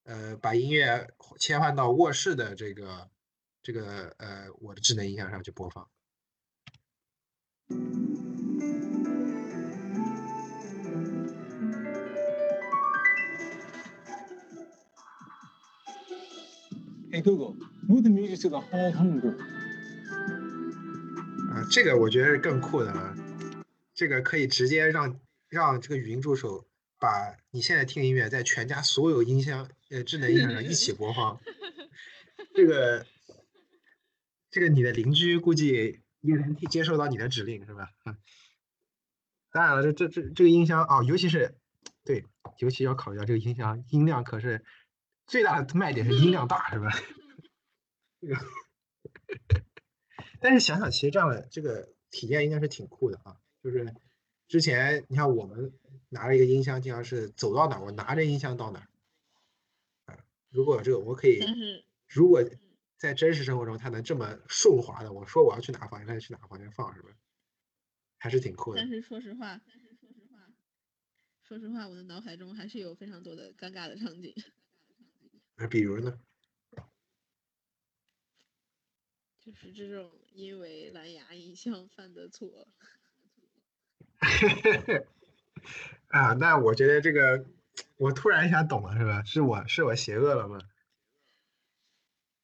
[0.03, 3.09] 呃，把音乐切换到卧室的这个
[3.61, 5.89] 这个呃我的智能音响上去播放。
[17.13, 17.55] Hey Google,
[17.87, 19.37] move the music to the whole home group.
[21.51, 23.15] 啊，这个我觉得是更酷的了，
[23.93, 26.65] 这个可以直接让让这个语音助手。
[26.97, 31.39] 把你现在听音乐在全家所有音箱呃智能音箱上一起播放，
[32.55, 33.05] 这个
[34.49, 37.89] 这个你的邻居估计也能接受到你的指令是吧？
[39.51, 41.53] 当然了，这这这这个音箱啊，尤其是
[42.05, 42.25] 对，
[42.57, 44.63] 尤其要考虑到这个音箱音量可是
[45.25, 46.89] 最大的卖点是音量大是吧？
[48.21, 48.35] 这个，
[50.39, 53.93] 但是想想其实这样的这个体验应该是挺酷的啊，就是
[54.47, 55.73] 之前你看我们。
[56.09, 58.87] 拿了一个音箱，经常是走到哪我拿着音箱到哪儿。
[60.05, 61.39] 啊，如果这个我可以，
[62.07, 62.43] 如果
[62.97, 67.09] 在真实生活中它能这么顺滑的，我说我要去哪个房间，它就去哪个房间放，是吧？
[68.19, 68.79] 还是挺酷的。
[68.79, 70.53] 但是说实话，但是说实话，
[71.41, 74.35] 说实话，我的脑海中还是有非常多的尴尬的场景。
[75.55, 76.19] 那比如呢？
[79.39, 82.67] 就是这种因为蓝牙音箱犯的错。
[86.07, 87.45] 啊，那我觉得这个，
[87.97, 89.23] 我突然一下懂了，是吧？
[89.25, 90.59] 是我是我邪恶了吗？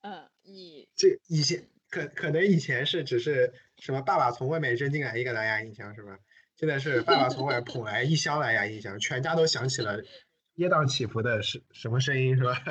[0.02, 6.20] 嗯，你这以前可可能以前是只是什么爸爸从外面扔进来一个蓝牙音箱，是吧？
[6.56, 10.02] 现在是爸爸从外捧来一箱蓝牙音箱，全家都响起了
[10.56, 12.62] 跌宕起伏的是什么声音，是吧？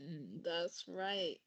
[0.00, 1.38] 嗯，That's right。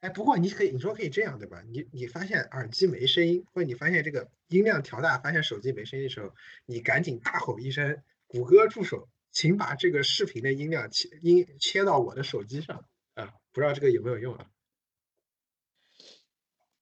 [0.00, 1.62] 哎，不过你可以，你说可以这样对吧？
[1.68, 6.32] 你你发现耳机没声音，或者你发现这个音量调大，发现手机没声音的时候，
[6.64, 14.50] 你赶紧大吼一声：“谷歌助手，请把这个视频的音量切音切到我的手机上。”啊，不知道这个有没有用啊？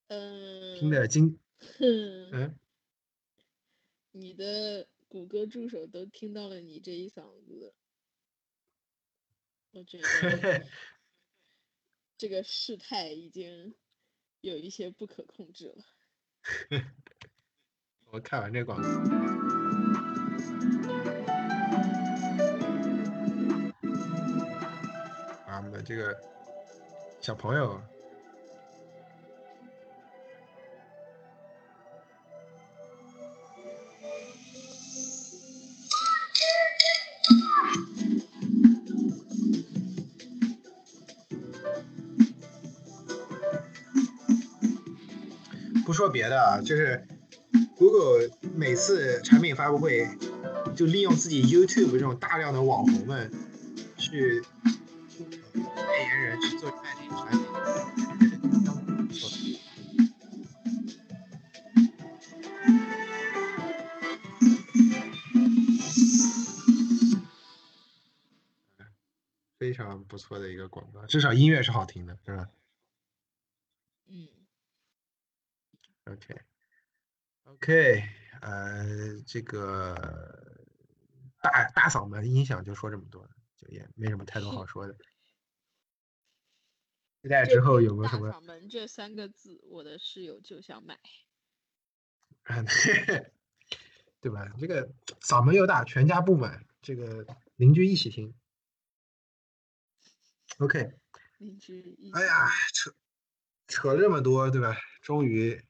[0.09, 1.39] 嗯，听得精，
[1.79, 2.59] 嗯，
[4.11, 7.73] 你的谷歌助手都听到了你这一嗓子，
[9.75, 10.65] 我觉得
[12.17, 13.75] 这个事态已经
[14.41, 15.85] 有一些不可控制了。
[18.13, 18.89] 我看完这个广告。
[25.51, 26.17] 啊，我们的这个
[27.21, 27.83] 小朋友，
[45.85, 47.07] 不说别的啊，就是
[47.77, 50.09] Google 每次产品发布会，
[50.75, 53.31] 就利用自己 YouTube 这种大量的网红们
[53.99, 54.43] 去
[55.53, 57.45] 代言人去做代理产品，
[69.59, 72.49] 非常不错的一个广告，至少音乐是好听的，是吧
[76.07, 76.43] 嗯，？OK
[77.45, 78.03] OK，
[78.41, 79.95] 呃，这个
[81.43, 84.97] 大大嗓门音响就说这么多，就也没什么太多好 说的。
[87.23, 90.99] 期待之后有没有什么大嗓门这三个字，我的室友就想买。
[92.43, 92.63] 啊，
[94.21, 94.47] 对吧？
[94.59, 98.35] 这个嗓门又大，全家不满，这个邻居一起听。
[100.59, 100.93] OK，
[101.39, 102.95] 邻居一哎呀，扯
[103.69, 104.77] 扯了这么多，对吧？
[105.01, 105.63] 终于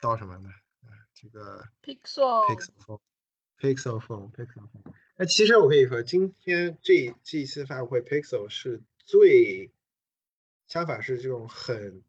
[0.00, 0.48] 到什么呢？
[0.82, 4.94] 啊，这个 Pixel Pixel Phone，Pixel Phone，Pixel Phone。
[5.16, 9.70] 那其实我可以说，今天这这一次发布会，Pixel 是最
[10.66, 12.02] 相反是这种很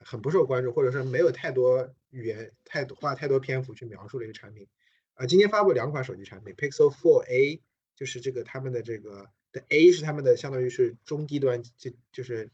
[0.00, 4.66] 很不受关注，或者是没有太多语言太多花太多篇幅去描述的一个产品。
[5.14, 7.60] 啊，今天发布两款手机产品，Pixel 4a
[7.94, 12.50] 就是这个他们的这个的 A 是他们的相当于是中低端，就就是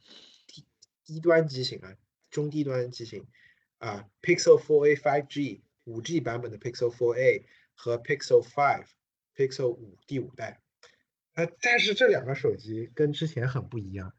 [0.46, 0.64] 低
[1.04, 1.96] 低端机型啊，
[2.30, 3.26] 中低端机型
[3.82, 8.86] 啊，Pixel 4a 5G 5G 版本的 Pixel 4a 和 Pixel 5
[9.34, 10.62] Pixel 五第五代。
[11.34, 14.14] 呃，但是这两个手机跟之前很不一样。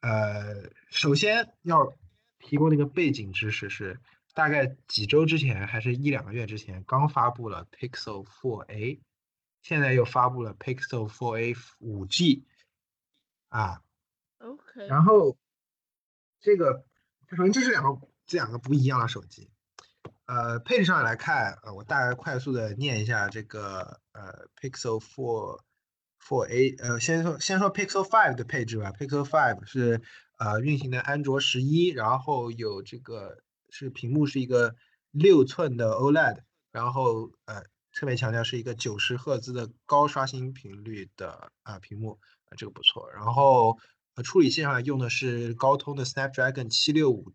[0.00, 1.96] 呃，首先要
[2.38, 3.98] 提供的一个背景知识是，
[4.34, 9.00] 大概几周之前还是一两个月之前，刚发布了 Pixel 4a，
[9.62, 12.42] 现在又发布了 Pixel 4a 5G，
[13.48, 13.82] 啊
[14.40, 15.38] ，OK，然后
[16.40, 16.84] 这个
[17.30, 19.50] 首先这是两个这两个不一样的手机。
[20.26, 25.60] 呃，配置上来看，呃，我大概快速的念一下这个呃 Pixel Four
[26.18, 28.90] Four A，呃，先说先说 Pixel Five 的配置吧。
[28.92, 30.00] Pixel Five 是
[30.38, 34.74] 呃运行的安卓十一，然后有这个是屏幕是一个
[35.10, 36.38] 六寸的 OLED，
[36.72, 43.12] 然后呃特别强调是一个九十赫兹的高刷新频率的啊、屏幕，啊、这个不错。
[43.12, 43.78] 然后
[44.14, 47.30] 呃处理器上用的是高通的 Snapdragon 七六五，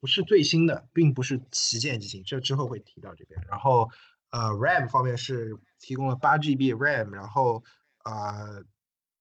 [0.00, 3.40] 不是最新的，并不是旗舰机型，这之后会提到这边。
[3.48, 3.90] 然后
[4.30, 7.62] 呃 RAM 方面是提供了八 GB RAM，然后
[7.98, 8.48] 啊、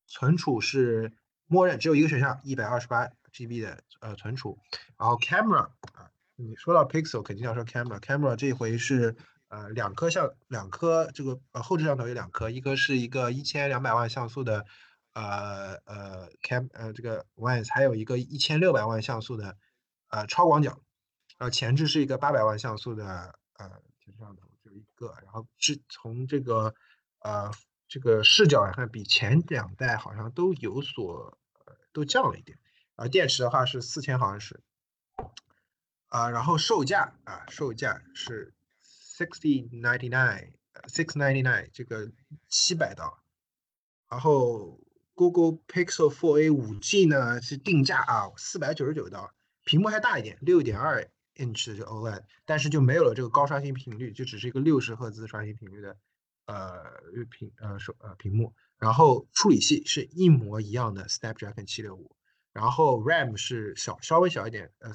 [0.07, 1.11] 存储是
[1.47, 4.57] 默认只有一个选项，一百二十八 GB 的呃存储。
[4.97, 5.63] 然后 camera
[5.93, 9.17] 啊，你说到 Pixel 肯定要说 camera，camera 这回是
[9.49, 14.65] 呃两颗像两颗这个呃后置摄像头有两颗，一颗是一个一千两百万像素的
[15.13, 19.57] 呃呃 cam 呃这个 lens，还有一个一千六百万像素的
[20.09, 20.79] 呃超广角，
[21.37, 23.69] 然后前置是一个八百万像素的呃
[24.03, 26.75] 前摄像头，就一个，然后是从这个
[27.19, 27.51] 呃
[27.87, 32.59] 这个视角来看，比前两代好像都有所呃都降了一点，
[32.95, 34.61] 然后电池的话是四千毫安时。
[36.07, 42.11] 啊，然后售价啊，售价是 sixty ninety nine，six ninety nine，这个
[42.47, 43.19] 七百刀。
[44.09, 44.79] 然后
[45.13, 49.31] Google Pixel 4a 5G 呢是定价啊四百九十九刀，
[49.69, 55.95] 屏幕还大一点，六点二 inch 的这个 OLED，但是就没有了这个高刷新频率，就只是一个六十赫兹刷新频率的
[56.47, 56.83] 呃
[57.29, 58.55] 屏呃手呃屏幕。
[58.79, 62.15] 然后处理器是一模一样的 Snapdragon 七六五，
[62.51, 64.91] 然后 RAM 是小稍微小一点，呃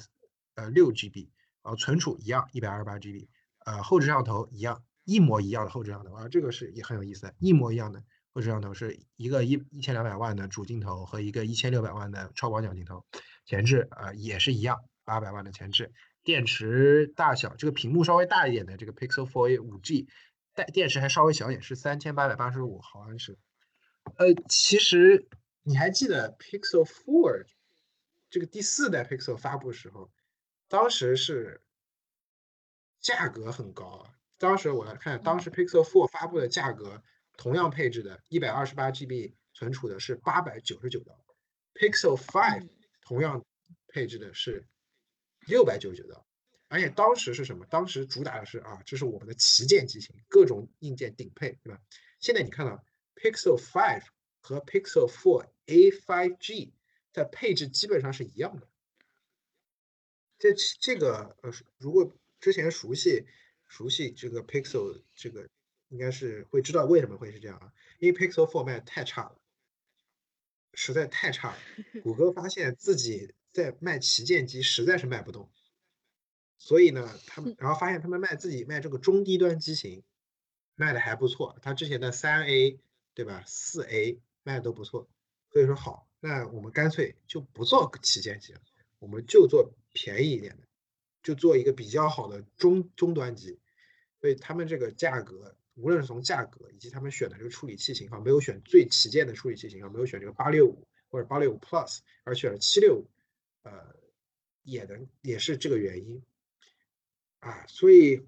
[0.55, 1.29] 呃六 GB，
[1.63, 3.29] 然后存储一样一百二十八 GB，
[3.63, 8.03] 呃后置摄像头一样一模一样的后置摄像头啊，这个是也很有意思，一模一样的
[8.33, 13.05] 后置摄像头是一个一一千两百万的主镜头和一个一千六百万的超广角镜头，
[13.45, 15.91] 前置呃也是一样八百万的前置，
[16.23, 20.07] 电池大小这个屏幕稍微大一点的这个 Pixel 4a 5G，
[20.53, 23.37] 带电池还稍微小一点，是三千八百八十五毫安时。
[24.17, 25.27] 呃，其实
[25.63, 27.45] 你还记得 Pixel Four
[28.29, 30.11] 这个第四代 Pixel 发布时候，
[30.67, 31.61] 当时是
[32.99, 34.11] 价格很高啊。
[34.37, 37.01] 当时我来看，当时 Pixel Four 发布的价格，
[37.37, 41.17] 同样配置的128 GB 存储的是899刀
[41.73, 42.67] ，Pixel Five
[43.05, 43.45] 同样
[43.87, 44.67] 配置的是
[45.47, 46.25] 699刀。
[46.67, 47.65] 而且当时是什么？
[47.67, 51.79] 当时主打的是啊，这是我们的旗舰机型，各种硬件顶配，对吧？
[52.19, 52.83] 现在你看到
[53.15, 54.03] Pixel 5
[54.41, 56.71] 和 Pixel 4 A5G
[57.13, 58.67] 在配置基本上是一样的。
[60.39, 63.25] 这这个呃，如果之前熟悉
[63.67, 65.47] 熟悉这个 Pixel 这个，
[65.89, 67.71] 应该是会知道为什么会是这样啊？
[67.99, 69.39] 因为 Pixel 4卖得太差了，
[70.75, 71.57] 实在太差了。
[72.03, 75.49] 谷歌发现自己在卖旗舰机实在是卖不动，
[76.57, 80.03] 所以呢，他们然后发现他们卖自己卖这个中低端机型
[80.75, 82.79] 卖的还不错，他之前的三 A
[83.13, 85.07] 对吧，四 A 卖的都不错，
[85.51, 88.61] 所以说好，那我们干脆就不做旗舰机了，
[88.99, 90.67] 我们就做便宜一点的，
[91.23, 93.59] 就做一个比较好的中中端机，
[94.19, 103.09] 所以他们这个价格，无论是从价格以及他们选的这个处理器型号，没有选最旗舰的处理器型号，没有选这个八六五或者八六五 Plus，而选了七六五，
[103.63, 103.95] 呃，
[104.63, 106.23] 也能也是这个原因。
[107.39, 108.25] 啊，所以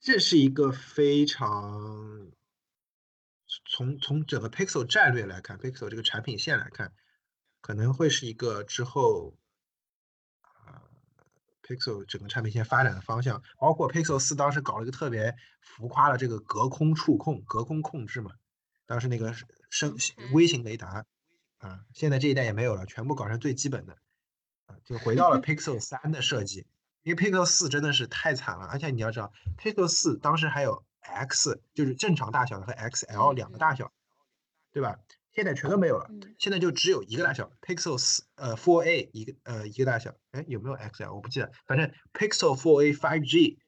[0.00, 2.30] 这是一个非常
[3.66, 6.94] 从从整个 Pixel 战略来看，Pixel 这个产品线来看，
[7.60, 9.36] 可能会是一个之后
[11.66, 18.32] Pixel 整个产品线发展的方向，包括 Pixel 四当时搞了一个特别浮夸的这个隔空触控、隔空控制嘛，
[18.86, 19.96] 当时那个是声
[20.32, 21.06] 微型雷达
[21.58, 23.96] 啊，现在这一代也没有了，全部搞成最基本的
[24.66, 26.66] 啊，就回到了 Pixel 三的设计。
[27.02, 33.92] 因为 Pixel 四真的是太惨了，而且你要知道，Pixel 四当时还有 X，就是正常大小的和 XL 两个大小，
[34.72, 34.98] 对吧？
[35.34, 36.34] 现在全都没有了，嗯。
[36.38, 43.58] 现在就只有一个大小，Pixel 四呃 Four A 一个呃一个大小，哎有没有 XL 我不记得，反正 Pixel Four A Five G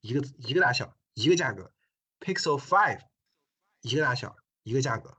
[0.00, 1.72] 一个一个大小一个价格
[2.20, 3.00] ，Pixel Five
[3.82, 5.18] 一个大小一个价格，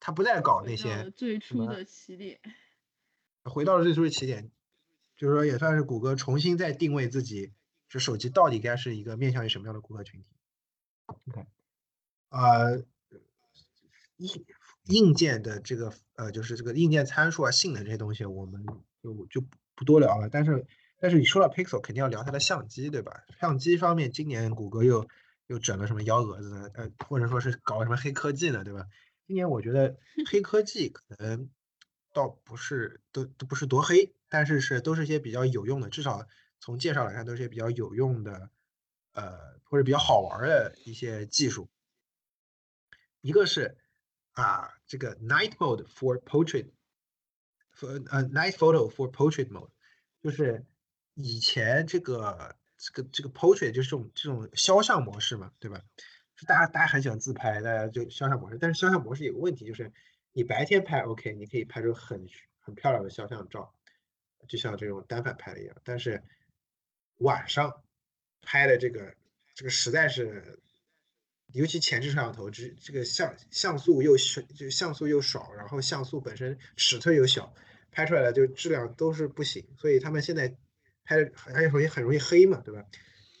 [0.00, 2.40] 它不再搞那些最初的起点。
[3.44, 4.50] 回到了最初的起点，
[5.16, 7.52] 就是说也算是谷歌重新再定位自己，
[7.88, 10.26] 这手机到底该是一个面向于什么样的顾客群体。
[11.06, 11.46] OK，
[12.30, 12.84] 呃，
[14.16, 14.44] 硬
[14.84, 18.64] 硬件的这个呃，就是这个硬件参数啊、性能这些东西，我们
[19.02, 20.28] 就就不不多聊了。
[20.28, 20.66] 但是
[20.98, 23.24] 但是你说到 Pixel，肯定要聊它的相机，对吧？
[23.40, 25.08] 相机方面，今年谷歌又
[25.46, 26.70] 又整了什么幺蛾子呢？
[26.74, 28.86] 呃，或者说是搞了什么黑科技呢，对吧？
[29.26, 29.96] 今年我觉得
[30.30, 31.48] 黑科技可能
[32.12, 36.26] 倒不是都都不是多黑，但是是都是一些比较有用的，至少
[36.60, 38.50] 从介绍来看都是一些比较有用的，
[39.12, 41.68] 呃或者比较好玩儿的一些技术。
[43.20, 43.76] 一个是
[44.32, 49.70] 啊这个 Night Mode for Portrait，for 呃 Night Photo for Portrait Mode，
[50.22, 50.64] 就是
[51.14, 55.82] 以前这个这个这个 Portrait 就是这种这种肖像模式嘛，对吧？
[56.46, 59.92] 大家大家很喜欢自拍，大家就肖像模式，但是肖像模式有个问题就是，
[60.32, 62.26] 你白天拍 OK，你可以拍出很
[62.58, 63.72] 很漂亮的肖像照，
[64.48, 66.20] 就像这种单反拍的一样，但是
[67.18, 67.84] 晚上
[68.40, 69.14] 拍的这个
[69.54, 70.58] 这个实在是，
[71.52, 74.16] 尤其前置摄像头，这这个像像素又，
[74.56, 77.54] 就像素又少，然后像素本身尺寸又小，
[77.90, 80.56] 拍出来的就质量都是不行，所以他们现在
[81.04, 82.84] 拍的而且容易很容易黑嘛，对吧？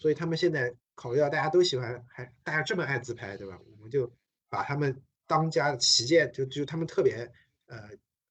[0.00, 3.58] 所以他们现在考虑到大家都喜欢，还大家这么爱自拍，对吧？
[3.76, 4.12] 我们就
[4.48, 7.30] 把他们当家的旗舰，就就他们特别
[7.66, 7.78] 呃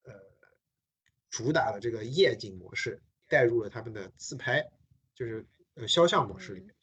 [0.03, 0.13] 呃
[1.29, 4.63] 主打的这个夜景模式带入了他们的自拍，
[5.15, 6.75] 就是呃肖像模式里面，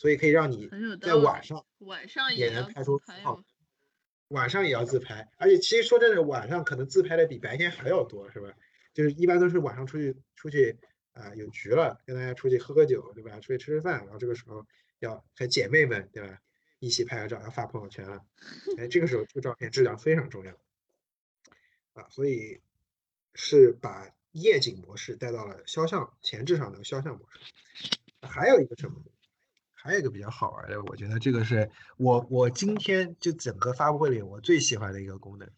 [0.00, 0.66] 所以可以让你
[1.02, 3.44] 在晚上晚上也能拍出很好。
[4.28, 8.50] 晚上也要自拍，而且其实说真的，晚上可能自拍的比白天还要多，是吧？
[8.94, 10.78] 就是一般都是晚上出去出去
[11.12, 13.38] 啊、呃有局了，跟大家出去喝喝酒，对吧？
[13.40, 14.66] 出去吃吃饭，然后这个时候
[15.00, 16.40] 要和姐妹们，对吧？
[16.78, 18.24] 一起拍个照要发朋友圈了，
[18.78, 20.52] 哎，这个时候这个照片质量非常重要
[21.92, 22.62] 啊，所以
[23.34, 27.40] 是把夜景模式带到了肖像前置上的肖像模式。
[28.22, 29.02] 还有一个什么？
[29.82, 35.48] 还有一个比较好玩的，我觉得这个是我我今天就整个发布会里我最喜欢的一个功能。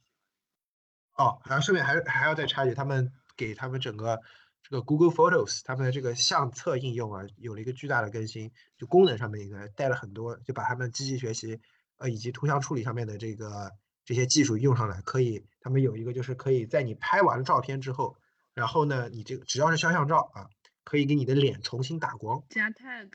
[1.14, 4.20] 哦，然后顺便还还要再插一句，他们给他们整个
[4.62, 11.60] 这个 Google Photos 他们的这个相册应用啊，有了一个巨大的更新，就功能上面应该带了很多，就把他们机器学习
[11.98, 13.72] 呃以及图像处理上面的这个
[14.04, 18.16] 这些技术用上来，可以他们有一个就是可以在你拍完照片之后，
[18.54, 20.48] 然后呢，你这个只要是肖像照啊，
[20.84, 22.42] 可以给你的脸重新打光。
[22.48, 23.10] 加 tag，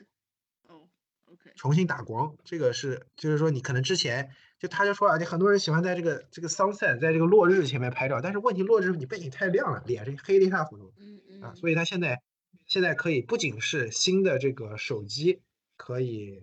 [1.32, 12.20] ，OK，重新打光，这个是就是说你可能之前就他就说啊，你很多人喜欢在这个这个 sunset，在这个落日前面拍照，但是问题落日你背景太亮了，脸是黑的一塌糊涂嗯嗯啊，所以他现在
[12.66, 15.40] 现在可以不仅是新的这个手机
[15.76, 16.42] 可以，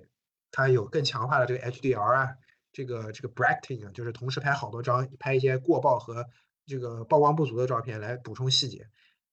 [0.51, 2.35] 它有更强化的这个 HDR 啊，
[2.71, 6.25] 这个这个 bracketing 啊，就是同时拍好多张，拍一些过曝和
[6.65, 8.87] 这个曝光不足的照片来补充细节。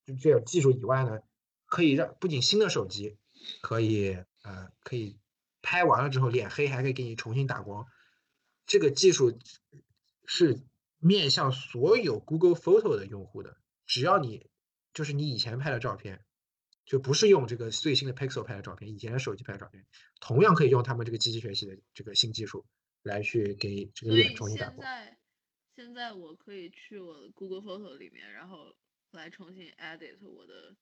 [0.05, 1.20] 就这种技术以外呢，
[1.66, 3.16] 可以让不仅新的手机
[3.61, 5.16] 可以呃可以
[5.63, 7.87] 拍完了之后脸黑还可以给你重新打光，
[8.67, 9.39] 这个技术
[10.27, 10.61] 是
[10.99, 13.57] 面向所有 Google Photo 的用户的，
[13.87, 14.51] 只要你
[14.93, 16.25] 就是你以前拍的照片，
[16.85, 19.87] 就不是用这个最新的 Pixel 拍的照片，以前的手机拍的照片，
[20.21, 22.67] 同样可以用他们这个机器学习的这个新技术
[23.03, 24.81] 来去给这个脸重新打光。
[24.81, 25.19] 在
[25.75, 28.77] 现在我可以去我的 Google Photo 里面，然后
[29.13, 30.77] 来重新 edit 我的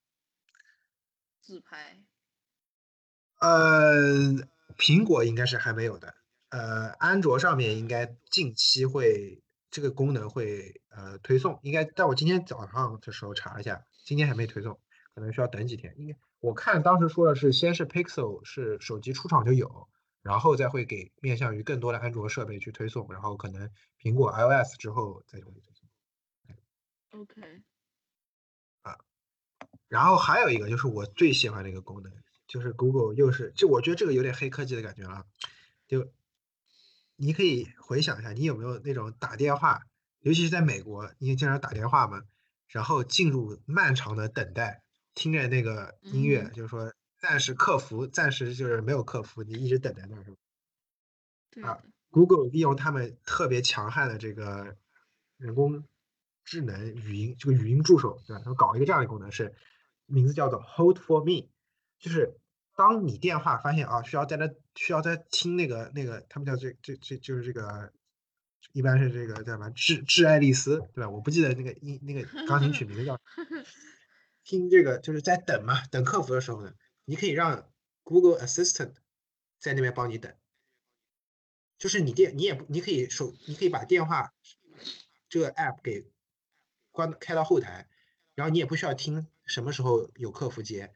[1.40, 2.02] 自拍。
[3.38, 4.34] 呃，
[4.80, 6.14] 苹果应该是还没有的，
[6.48, 14.80] 呃，安卓上面应该近期会这个功能会呃推送，应该在我今天早上的时候查了一下，今天还没推送，
[15.14, 15.94] 可能需要等几天。
[15.98, 19.90] 应该我看当时说的是，先是 Pixel 是手机出厂就有，
[20.22, 23.70] 然后再会给面向于更多的安卓设备去推送，然后可能
[24.00, 27.20] 苹果 iOS 之后再会推送。
[27.20, 27.62] OK，
[28.80, 28.96] 啊
[29.88, 32.10] 然后还有一个就是我最喜欢的一个功能，
[32.50, 35.24] 就是 Google 又是，就我觉得这个有点黑科技的感觉了，
[35.86, 36.08] 就
[37.14, 39.82] 你可以回想一下，你有没有那种打电话，
[40.18, 42.24] 尤其是在美国，你也经常打电话嘛，
[42.66, 44.82] 然后进入漫长的等待，
[45.14, 50.30] 听着那个音乐，嗯就是说暂时客服，暂时就是没有客服，你一直等在那儿是
[51.60, 51.68] 吧？
[51.68, 51.78] 啊
[52.10, 54.76] ，Google 利用他们特别强悍的这个
[55.36, 55.84] 人工
[56.42, 58.42] 智能语音这个语音助手，对吧？
[58.42, 59.54] 他们搞一个这样的功能是，
[60.06, 61.48] 名字叫做 Hold for me，
[62.00, 62.39] 就是
[62.80, 67.92] 当你电话发现啊需要在那需要在听那个那个他们叫这这这就是这个，
[68.72, 71.10] 一般是这个叫什么致致爱丽丝，对吧？
[71.10, 73.20] 我不记得那个音那个钢琴曲名字叫。
[74.44, 76.72] 听这个就是在等嘛，等客服的时候呢，
[77.04, 77.68] 你可以让
[78.02, 78.94] Google Assistant
[79.58, 80.34] 在那边帮你等。
[81.76, 84.32] 就是你电你也不你可以手你可以把电话
[85.28, 86.10] 这个 app 给
[86.90, 87.86] 关开到后台，
[88.34, 90.94] 然后你也不需要听什么时候有客服接，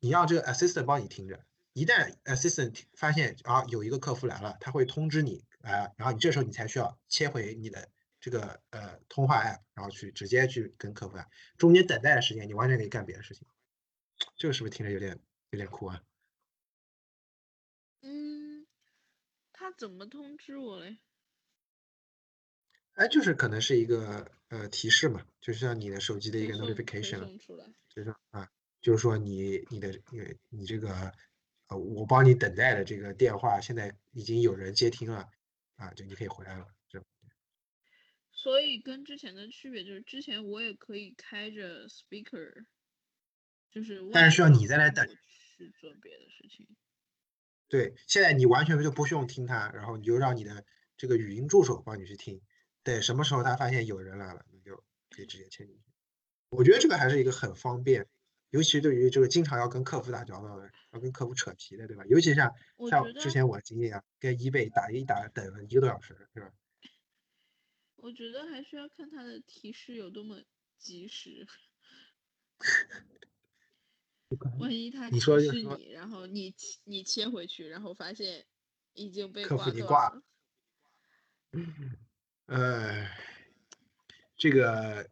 [0.00, 1.44] 你让这个 assistant 帮你听着。
[1.72, 7.88] 一旦 assistant 发现啊有一个客服来了，他会通知你啊，然后你这时候你才需要切回你的
[8.18, 11.28] 这个呃通话 app，然后去直接去跟客服打。
[11.56, 13.46] 中间等待的时间你完全可以干别的事情。
[14.36, 15.20] 这个是不是听着有点
[15.50, 16.02] 有点酷啊？
[18.00, 18.66] 嗯，
[19.52, 20.98] 他怎么通知我嘞？
[22.94, 27.38] 哎，就是可能是一个呃提示嘛，就像你的手机的一个 notification。
[27.88, 28.50] 就是啊，
[28.80, 31.12] 就是说你你的你你这个
[31.68, 35.28] 呃，我帮你等待的这个电话现在已经有人接听了
[35.76, 37.02] 啊，就你可以回来了，这
[38.32, 42.64] 所以跟之前的区别就是，之前我也可以开着 speaker，
[43.70, 46.66] 就是但是需要你放在那等去做别的事情。
[47.68, 50.64] 对，现在你完全就不用听它，然后你就让你的
[50.96, 52.40] 这个语音助手帮你去听，
[52.82, 55.82] 对什么时候他发现有人来了，你就可以直接切进去。
[56.48, 58.06] 我觉得这个还是一个很方便，
[58.50, 62.04] 尤其对于这个经常要跟客服打交道的，要跟客服扯皮的，对吧？
[62.06, 62.54] 尤其像
[62.88, 66.52] 像之前我经历啊，跟 eBay 打一打等了一个多小时，对吧？
[67.96, 70.42] 我觉得还是要看他的提示有多么
[70.78, 71.46] 及时。
[74.58, 78.46] 万一他你提示你，然后你你切回去，然后发现
[78.92, 80.22] 已经被客服你挂了。
[82.46, 83.08] 呃，
[84.36, 85.08] 这个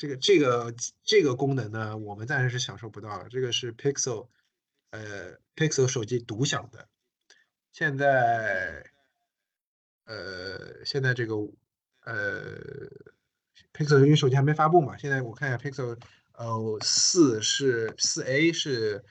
[0.00, 0.74] 这个这个
[1.04, 3.28] 这个功能呢，我们暂时是享受不到的。
[3.28, 4.28] 这个是 Pixel，
[4.92, 6.88] 呃，Pixel 手机独享的。
[7.70, 8.90] 现在，
[10.06, 11.34] 呃，现在这个
[12.06, 12.56] 呃
[13.74, 16.00] ，Pixel 因为手机还没发布嘛，现在我看一下 Pixel，
[16.32, 19.04] 呃，四是四 A 是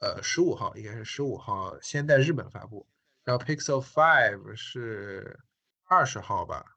[0.00, 2.88] 呃十五号，应该是十五号先在日本发布，
[3.22, 5.38] 然后 Pixel Five 是
[5.84, 6.76] 二十号吧。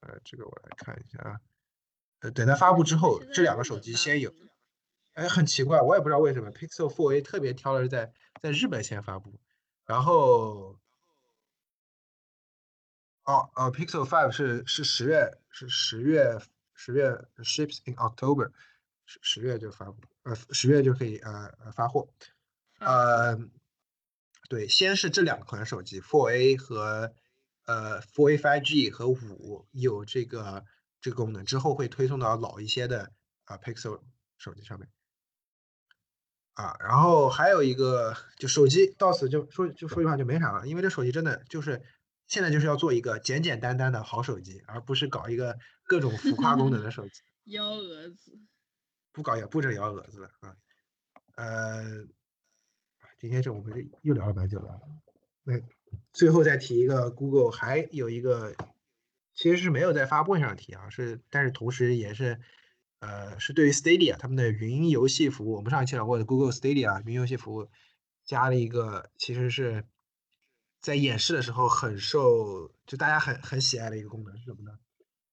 [0.00, 1.40] 呃，这个我来看一下啊，
[2.20, 4.32] 呃，等它发布之后，这两个手机先有。
[5.14, 9.40] 哎，很奇怪，我也不知道为什么 Pixel 4A 特别挑的是在在日本先发布，
[9.84, 10.78] 然后，
[13.24, 16.38] 哦哦，Pixel 5是是十月是十月
[16.72, 18.52] 十月 ships in October，
[19.06, 22.08] 十十月就发布，呃，十月就可以呃呃发货，
[22.78, 23.36] 呃，
[24.48, 27.12] 对，先是这两款手机 4A 和
[27.64, 30.64] 呃 4A 5G 和五有这个
[31.00, 33.12] 这个功能，之后会推送到老一些的
[33.44, 34.02] 啊、Pixel
[34.36, 34.88] 手机上面。
[36.54, 41.82] 啊，然后还有一个就手机到此就说就说句话就没啥了，因为这手机真的就是
[42.26, 47.22] 现在就是要做一个简简单单的好手机，而不是搞一个各种浮夸功能的手机。
[47.46, 48.38] 幺蛾子，
[49.12, 50.56] 不搞也不整幺蛾子了啊。
[51.36, 52.04] 呃，
[53.18, 54.80] 今天这我们这又聊了蛮久了。
[55.44, 55.54] 那
[56.12, 58.54] 最后再提一个，Google 还有一个，
[59.38, 62.40] 其实是没有在发布会上提啊，是但是同时也是，
[62.98, 67.68] 呃，是对于 Stadia 他们的云游戏服务，我们上一期聊过的 Google Stadia 云游戏服务，
[68.24, 69.84] 加了一个其实是
[70.80, 74.76] 在演示的时候很受就大家很很喜爱的一个功能是什么呢？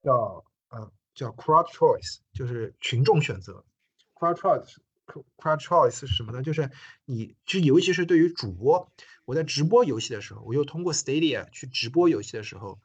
[0.03, 3.65] 叫呃叫 Crowd Choice，就是群众选择。
[4.13, 4.75] Crowd Choice
[5.35, 6.43] Crowd Choice 是什么呢？
[6.43, 6.69] 就是
[7.05, 8.91] 你，就尤其是对于主播，
[9.25, 12.79] 我在直播游戏的时候，我又通过 Stadia 去直播游戏的时候，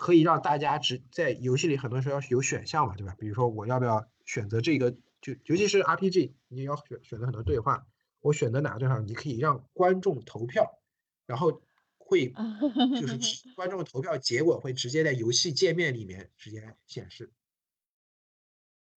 [0.00, 3.14] 可以让大家直在游戏里很多时候要有选项嘛，对吧？
[3.18, 7.86] 比如说我要不要选择这个，就尤其是 RPG，你要选选择很多对话，
[8.20, 10.80] 我选择哪个对话，你可以让观众投票，
[11.26, 11.62] 然后
[11.98, 12.30] 会
[12.98, 17.30] 就是观众投票结果会直接在游戏界面里面直接显示。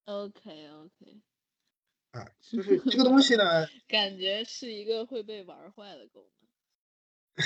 [0.05, 1.21] OK OK，
[2.11, 6.23] 啊，就是这个东西呢， 感觉是一个会被玩坏的功
[7.35, 7.45] 能。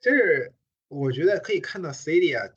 [0.00, 0.52] 就是
[0.88, 2.52] 我觉得可以看到 Stadia，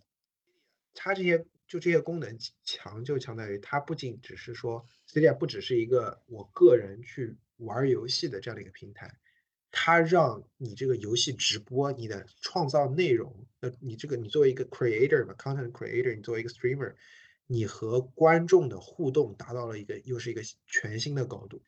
[0.93, 9.13] 它这些就这些功能强就强在于它不仅只是说 Stadia 不只是一个我个人去玩游戏的这样的一个平台，
[9.69, 16.95] 它让你这个游戏直播，你的创造内容，呃，你这个你作为一个 creator 嘛，content creator，你作为一个 streamer，
[17.47, 21.61] 你和观众的互动达到了一个又是一个全新的高度。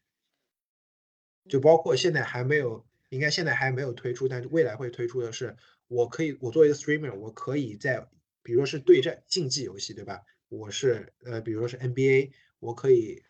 [1.49, 5.55] 就包括现在还没有，应该现在还没有推出，但是未来会推出的是，
[5.87, 8.07] 我可以，我作为一个 streamer，我可以在，
[8.41, 10.21] 比如说是对战竞技游戏，对吧？
[10.49, 13.23] 我是呃，比如说是 NBA，我可以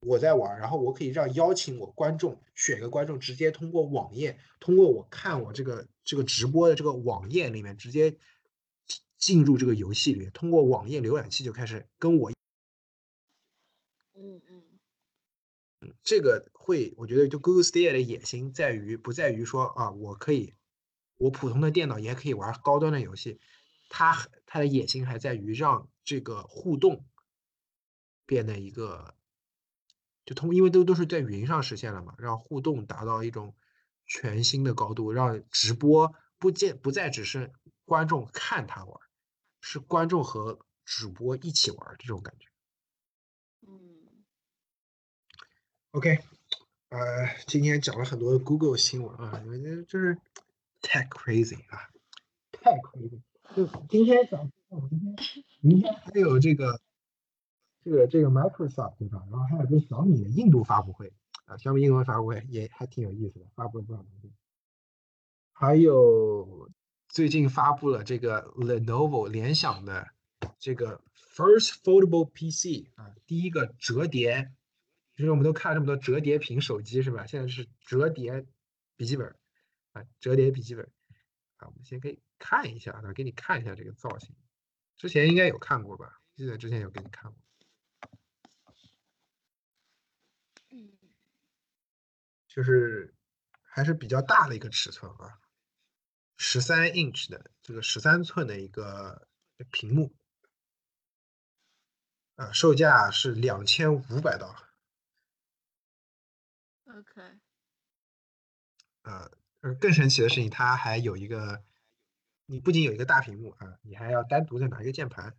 [0.00, 8.16] 我在玩，然后我可以让邀请我观众选个观众，直接通过网页，通过我看我这个这个直播的这个网页里面，直接
[9.18, 12.30] 进入这个游戏里面，通过网页浏览器就开始跟我。
[14.14, 14.62] 嗯嗯。
[16.02, 20.54] 这个会，我觉得就 Google Stadia 的野心在于不在于说啊，我可以，
[21.20, 23.38] 我普通的电脑也可以玩高端的游戏，
[23.90, 27.04] 它它的野心还在于让这个互动
[28.24, 29.14] 变得一个，
[30.24, 33.54] 就通，因为都都是在云上实现了嘛，让互动达到一种
[34.06, 37.52] 全新的高度，让直播不见不再只是
[37.84, 39.00] 观众看他玩，
[39.60, 42.48] 是观众和主播一起玩这种感觉。
[43.68, 44.24] 嗯。
[45.90, 46.18] OK，
[46.88, 50.16] 呃，今天讲了很多 Google 新闻啊，因为就是
[50.82, 51.90] 太 crazy 啊，
[52.52, 53.20] 太 crazy。
[53.54, 54.50] 就今天讲，
[54.90, 56.80] 明天明天还有这个
[57.84, 59.22] 这个这个 Microsoft 对吧？
[59.30, 61.12] 然后还有这个小米的印度发布会
[61.46, 64.30] 啊，小米印度发布会也还挺有意思的，发布了不少东西。
[65.52, 66.70] 还有
[67.08, 70.08] 最近发布了这个 Lenovo 联想的
[70.58, 71.02] 这个
[71.34, 74.52] First Foldable PC 啊，第一个折叠。
[75.16, 77.26] 就是我们都看了这么多折叠屏手机是吧？
[77.26, 78.46] 现在是折叠
[78.96, 79.36] 笔记本
[79.92, 80.90] 啊，折叠笔记本
[81.56, 84.34] 啊，我们先可以看一下啊，给你看一下这个造型。
[84.96, 86.20] 之前应该有看过吧？
[86.34, 87.40] 记得之前有给你看过。
[92.48, 93.14] 就是
[93.62, 95.40] 还是比较大的一个尺寸啊，
[96.36, 99.28] 十三 inch 的这个十三寸的一个
[99.70, 100.12] 屏幕
[102.34, 104.52] 啊，售价是两千五百刀。
[106.86, 107.38] OK，
[109.02, 109.30] 呃，
[109.62, 111.62] 呃，更神奇的事情，它还有一个，
[112.46, 115.36] 你不仅有一个大屏幕啊，你还要单独再拿一个键盘，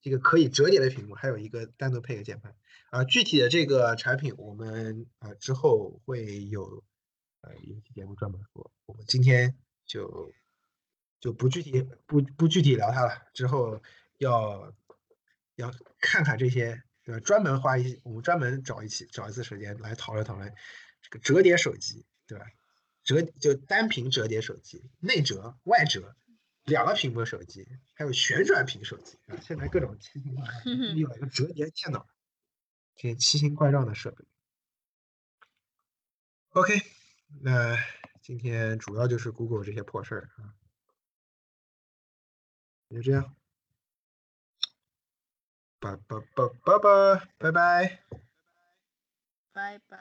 [0.00, 2.54] 这个可以折叠的屏幕，还有一个单独配个键盘
[2.90, 3.02] 啊。
[3.02, 6.84] 具体的这个产品，我们啊之后会有
[7.40, 10.32] 呃一期节目专门说，我们今天就
[11.18, 13.82] 就不具体不不具体聊它了，之后
[14.18, 14.72] 要
[15.56, 17.18] 要看看这些，对？
[17.18, 20.54] 专门花一我们专门找一期找一次时间来讨论讨论。
[21.02, 22.46] 这个折叠手机，对吧？
[23.04, 26.16] 折就单屏折叠手机，内折、外折，
[26.64, 29.36] 两个屏幕手机，还有旋转屏手机啊！
[29.42, 32.08] 现在各种奇形怪状，有一个折叠电脑，
[32.96, 34.24] 这些奇形怪状的设备。
[36.50, 36.80] OK，
[37.42, 37.76] 那
[38.22, 40.54] 今天主要就是 Google 这些破事儿啊，
[42.88, 43.36] 就这样，
[45.78, 48.04] 拜拜拜拜拜拜拜，
[49.52, 49.98] 拜拜。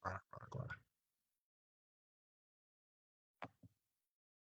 [0.00, 0.77] 啊，挂了挂了。